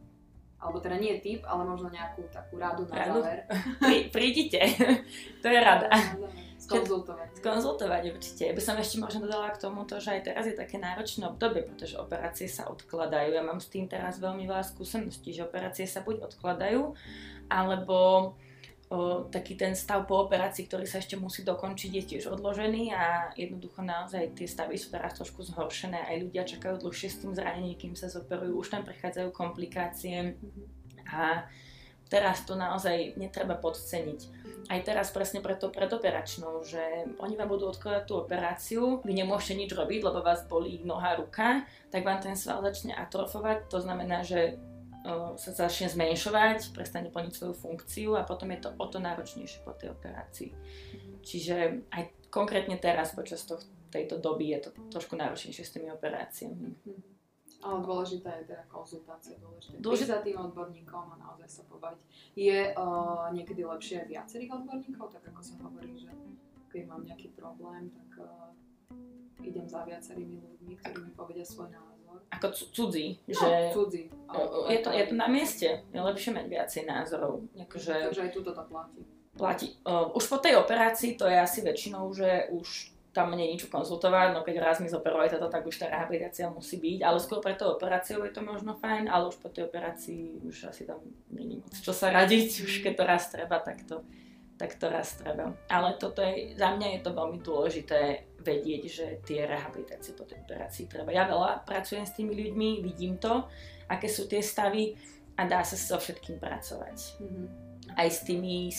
Alebo 0.61 0.77
teda 0.77 1.01
nie 1.01 1.17
tip, 1.17 1.41
ale 1.49 1.65
možno 1.65 1.89
nejakú 1.89 2.21
takú 2.29 2.61
radu 2.61 2.85
na 2.85 2.93
radu? 2.93 3.21
záver. 3.21 3.49
Prí, 3.81 3.97
prídite, 4.13 4.61
to 5.41 5.47
je 5.49 5.57
rada. 5.57 5.89
Skonzultovať. 6.61 7.41
Skonzultovať 7.41 8.03
určite. 8.13 8.41
Ja 8.45 8.53
by 8.53 8.61
som 8.61 8.77
ešte 8.77 9.01
možno 9.01 9.25
dodala 9.25 9.49
k 9.49 9.57
tomuto, 9.57 9.97
že 9.97 10.13
aj 10.13 10.21
teraz 10.29 10.45
je 10.45 10.53
také 10.53 10.77
náročné 10.77 11.25
obdobie, 11.25 11.65
pretože 11.65 11.97
operácie 11.97 12.45
sa 12.45 12.69
odkladajú. 12.69 13.33
Ja 13.33 13.41
mám 13.41 13.57
s 13.57 13.73
tým 13.73 13.89
teraz 13.89 14.21
veľmi 14.21 14.45
veľa 14.45 14.61
skúseností, 14.61 15.33
že 15.33 15.49
operácie 15.49 15.89
sa 15.89 16.05
buď 16.05 16.29
odkladajú, 16.29 16.93
alebo 17.49 17.97
taký 19.31 19.55
ten 19.55 19.71
stav 19.71 20.03
po 20.03 20.27
operácii, 20.27 20.67
ktorý 20.67 20.83
sa 20.83 20.99
ešte 20.99 21.15
musí 21.15 21.47
dokončiť, 21.47 21.91
je 21.95 22.03
tiež 22.03 22.23
odložený 22.35 22.91
a 22.91 23.31
jednoducho 23.39 23.79
naozaj 23.79 24.35
tie 24.35 24.47
stavy 24.47 24.75
sú 24.75 24.91
teraz 24.91 25.15
trošku 25.15 25.47
zhoršené. 25.47 26.03
Aj 26.03 26.19
ľudia 26.19 26.43
čakajú 26.43 26.75
dlhšie 26.83 27.07
s 27.07 27.19
tým 27.23 27.31
zranením, 27.31 27.79
kým 27.79 27.95
sa 27.95 28.11
zoperujú, 28.11 28.59
už 28.59 28.67
tam 28.67 28.83
prichádzajú 28.83 29.31
komplikácie. 29.31 30.35
A 31.07 31.47
teraz 32.11 32.43
to 32.43 32.59
naozaj 32.59 33.15
netreba 33.15 33.55
podceniť. 33.55 34.21
Aj 34.67 34.79
teraz 34.83 35.15
presne 35.15 35.39
preto 35.39 35.71
predoperačnou, 35.71 36.59
že 36.67 36.83
oni 37.23 37.39
vám 37.39 37.47
budú 37.47 37.71
odkladať 37.71 38.03
tú 38.03 38.19
operáciu, 38.19 38.99
vy 39.07 39.13
nemôžete 39.15 39.55
nič 39.55 39.71
robiť, 39.71 39.99
lebo 40.03 40.19
vás 40.19 40.43
bolí 40.51 40.83
noha, 40.83 41.15
ruka, 41.15 41.63
tak 41.87 42.03
vám 42.03 42.19
ten 42.19 42.35
sval 42.35 42.59
začne 42.59 42.91
atrofovať, 42.91 43.71
to 43.71 43.79
znamená, 43.79 44.27
že 44.27 44.59
sa 45.37 45.51
začne 45.53 45.89
zmenšovať, 45.89 46.77
prestane 46.77 47.09
plniť 47.09 47.33
svoju 47.33 47.55
funkciu 47.57 48.13
a 48.13 48.27
potom 48.27 48.53
je 48.53 48.59
to 48.61 48.69
o 48.77 48.85
to 48.85 49.01
náročnejšie 49.01 49.65
po 49.65 49.73
tej 49.73 49.97
operácii. 49.97 50.53
Čiže 51.25 51.85
aj 51.89 52.29
konkrétne 52.29 52.77
teraz 52.77 53.13
počas 53.17 53.41
toh, 53.45 53.61
tejto 53.89 54.21
doby 54.21 54.53
je 54.57 54.59
to 54.65 54.69
trošku 54.93 55.17
náročnejšie 55.17 55.63
s 55.65 55.73
tými 55.73 55.89
operáciami. 55.89 56.69
Mm-hmm. 56.69 57.09
Ale 57.61 57.77
dôležitá 57.85 58.41
je 58.41 58.49
teda 58.49 58.65
konzultácia, 58.65 59.37
dôležité. 59.37 59.77
Dôležité. 59.77 60.09
za 60.09 60.19
tým 60.25 60.37
odborníkom 60.49 61.05
a 61.13 61.15
naozaj 61.21 61.61
sa 61.61 61.63
pobaviť. 61.69 62.01
Je 62.33 62.73
uh, 62.73 63.29
niekedy 63.29 63.61
lepšie 63.61 64.09
viacerých 64.09 64.49
odborníkov, 64.49 65.13
tak 65.13 65.29
ako 65.29 65.41
sa 65.45 65.53
hovorí, 65.61 65.93
že 65.93 66.09
keď 66.73 66.83
mám 66.89 67.05
nejaký 67.05 67.29
problém, 67.37 67.93
tak 67.93 68.25
uh, 68.25 68.49
idem 69.45 69.69
za 69.69 69.85
viacerými 69.85 70.41
ľuďmi, 70.41 70.73
ktorí 70.81 70.97
mi 71.05 71.11
povedia 71.13 71.45
svoj 71.45 71.69
názor. 71.69 71.90
Ako 72.31 72.47
cudzí, 72.51 73.19
no, 73.27 73.35
že 73.35 73.49
cudzí. 73.75 74.03
Je 74.71 74.79
to, 74.79 74.89
je 74.89 75.05
to 75.07 75.15
na 75.15 75.27
mieste, 75.27 75.67
je 75.83 75.99
lepšie 75.99 76.31
mať 76.31 76.45
viacej 76.47 76.83
názorov. 76.87 77.43
Akože, 77.59 78.11
Takže 78.11 78.21
aj 78.23 78.31
tu 78.31 78.39
to 78.41 78.51
platí. 78.55 79.01
Platí. 79.35 79.67
Uh, 79.83 80.11
už 80.15 80.27
po 80.27 80.37
tej 80.39 80.55
operácii 80.59 81.19
to 81.19 81.27
je 81.27 81.37
asi 81.37 81.59
väčšinou, 81.63 82.07
že 82.15 82.51
už 82.51 82.91
tam 83.11 83.35
nie 83.35 83.51
je 83.51 83.53
nič 83.59 83.61
konzultovať, 83.67 84.31
no 84.31 84.39
keď 84.39 84.55
raz 84.63 84.79
mi 84.79 84.87
zoperovali 84.87 85.27
toto, 85.27 85.51
tak 85.51 85.67
už 85.67 85.75
tá 85.75 85.91
rehabilitácia 85.91 86.47
musí 86.47 86.79
byť, 86.79 86.99
ale 87.03 87.19
skôr 87.19 87.43
pre 87.43 87.59
tou 87.59 87.75
operáciou 87.75 88.23
je 88.23 88.31
to 88.31 88.39
možno 88.39 88.71
fajn, 88.79 89.11
ale 89.11 89.27
už 89.27 89.35
po 89.43 89.51
tej 89.51 89.67
operácii 89.67 90.39
už 90.47 90.71
asi 90.71 90.87
tam 90.87 91.03
není 91.27 91.59
moc 91.59 91.75
čo 91.75 91.91
sa 91.91 92.07
radiť, 92.07 92.63
už 92.63 92.73
keď 92.79 92.93
to 92.95 93.03
raz 93.03 93.23
treba, 93.27 93.59
tak 93.59 93.83
to, 93.83 93.99
tak 94.61 94.77
to 94.77 94.85
raz 94.93 95.17
treba. 95.17 95.57
Ale 95.65 95.97
toto 95.97 96.21
je, 96.21 96.53
za 96.53 96.77
mňa 96.77 96.87
je 96.93 97.01
to 97.01 97.17
veľmi 97.17 97.41
dôležité 97.41 98.29
vedieť, 98.45 98.83
že 98.85 99.05
tie 99.25 99.49
rehabilitácie 99.49 100.13
po 100.13 100.29
tej 100.29 100.45
operácii 100.45 100.85
treba. 100.85 101.09
Ja 101.09 101.25
veľa 101.25 101.65
pracujem 101.65 102.05
s 102.05 102.13
tými 102.13 102.37
ľuďmi, 102.37 102.85
vidím 102.85 103.17
to, 103.17 103.49
aké 103.89 104.05
sú 104.05 104.29
tie 104.29 104.45
stavy 104.45 104.93
a 105.33 105.49
dá 105.49 105.65
sa 105.65 105.73
so 105.73 105.97
všetkým 105.97 106.37
pracovať. 106.37 106.97
Mm-hmm. 107.17 107.47
Aj 107.97 108.09
s 108.13 108.21
tými 108.21 108.69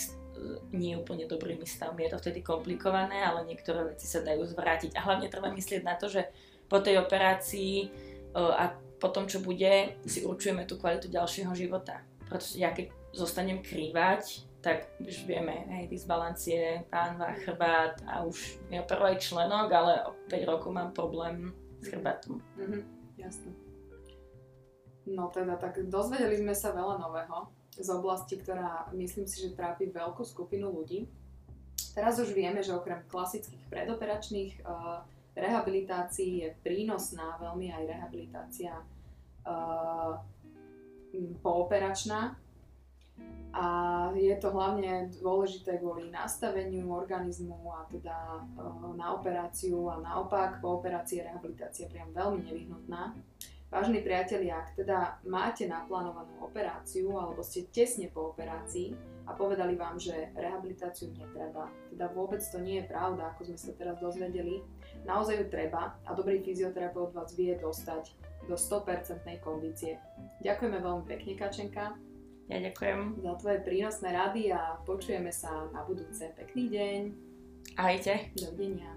nie 0.74 0.98
úplne 0.98 1.26
dobrými 1.26 1.66
stavmi. 1.66 2.06
Je 2.06 2.10
to 2.14 2.22
vtedy 2.22 2.42
komplikované, 2.42 3.22
ale 3.22 3.46
niektoré 3.46 3.94
veci 3.94 4.06
sa 4.06 4.22
dajú 4.22 4.42
zvrátiť. 4.46 4.94
A 4.98 5.04
hlavne 5.06 5.30
treba 5.30 5.50
myslieť 5.50 5.82
na 5.82 5.94
to, 5.94 6.10
že 6.10 6.26
po 6.66 6.82
tej 6.82 6.98
operácii 6.98 7.90
a 8.34 8.74
po 8.98 9.08
tom, 9.10 9.26
čo 9.26 9.42
bude, 9.42 9.98
si 10.06 10.22
určujeme 10.22 10.66
tú 10.66 10.78
kvalitu 10.78 11.10
ďalšieho 11.10 11.52
života. 11.54 12.02
Pretože 12.26 12.58
ja 12.58 12.70
keď 12.74 12.90
zostanem 13.12 13.60
krývať, 13.60 14.46
tak 14.62 14.86
už 15.02 15.26
vieme, 15.26 15.66
hej, 15.74 15.90
disbalancie, 15.90 16.86
pánva, 16.86 17.34
chrbát 17.42 17.98
a 18.06 18.22
už 18.22 18.62
mi 18.70 18.78
operovali 18.78 19.18
členok, 19.18 19.66
ale 19.74 20.06
o 20.06 20.14
5 20.30 20.46
rokov 20.46 20.70
mám 20.70 20.94
problém 20.94 21.50
s 21.82 21.90
chrbátom. 21.90 22.38
Mhm, 22.54 22.80
jasne. 23.18 23.50
No 25.02 25.34
teda, 25.34 25.58
tak 25.58 25.82
dozvedeli 25.90 26.38
sme 26.38 26.54
sa 26.54 26.70
veľa 26.70 27.02
nového 27.02 27.50
z 27.74 27.88
oblasti, 27.90 28.38
ktorá 28.38 28.86
myslím 28.94 29.26
si, 29.26 29.42
že 29.42 29.58
trápi 29.58 29.90
veľkú 29.90 30.22
skupinu 30.22 30.70
ľudí. 30.70 31.10
Teraz 31.92 32.22
už 32.22 32.30
vieme, 32.30 32.62
že 32.62 32.70
okrem 32.70 33.02
klasických 33.10 33.66
predoperačných 33.66 34.62
uh, 34.62 35.02
rehabilitácií 35.34 36.46
je 36.46 36.48
prínosná 36.62 37.40
veľmi 37.42 37.72
aj 37.72 37.82
rehabilitácia 37.88 38.78
uh, 38.78 40.22
pooperačná. 41.42 42.38
A 43.52 44.08
je 44.16 44.32
to 44.40 44.48
hlavne 44.48 45.12
dôležité 45.20 45.76
kvôli 45.76 46.08
nastaveniu 46.08 46.88
organizmu 46.88 47.60
a 47.68 47.84
teda 47.84 48.40
uh, 48.40 48.96
na 48.96 49.12
operáciu 49.12 49.92
a 49.92 50.00
naopak 50.00 50.64
po 50.64 50.80
operácii 50.80 51.20
je 51.20 51.28
rehabilitácia 51.28 51.84
priam 51.92 52.08
veľmi 52.16 52.48
nevyhnutná. 52.48 53.12
Vážení 53.72 54.04
priatelia, 54.04 54.60
ak 54.60 54.76
teda 54.76 55.16
máte 55.24 55.64
naplánovanú 55.64 56.44
operáciu 56.44 57.16
alebo 57.16 57.40
ste 57.40 57.68
tesne 57.72 58.12
po 58.12 58.36
operácii 58.36 58.92
a 59.24 59.32
povedali 59.32 59.80
vám, 59.80 59.96
že 59.96 60.28
rehabilitáciu 60.36 61.08
netreba, 61.16 61.72
teda 61.88 62.12
vôbec 62.12 62.44
to 62.44 62.60
nie 62.60 62.84
je 62.84 62.88
pravda, 62.92 63.32
ako 63.32 63.48
sme 63.48 63.56
sa 63.56 63.72
teraz 63.72 63.96
dozvedeli, 63.96 64.60
naozaj 65.08 65.40
ju 65.40 65.46
treba 65.48 65.96
a 66.04 66.10
dobrý 66.12 66.44
fyzioterapeut 66.44 67.16
vás 67.16 67.32
vie 67.32 67.56
dostať 67.56 68.12
do 68.44 68.60
100% 68.60 69.24
kondície. 69.40 69.96
Ďakujeme 70.44 70.76
veľmi 70.76 71.04
pekne, 71.08 71.32
Kačenka. 71.40 72.11
Ja 72.52 72.60
ďakujem. 72.60 73.24
Za 73.24 73.32
tvoje 73.40 73.58
prínosné 73.64 74.12
rady 74.12 74.52
a 74.52 74.76
počujeme 74.84 75.32
sa 75.32 75.72
na 75.72 75.88
budúce. 75.88 76.28
Pekný 76.36 76.68
deň. 76.68 77.00
Ahojte. 77.80 78.28
Dovidenia. 78.36 78.92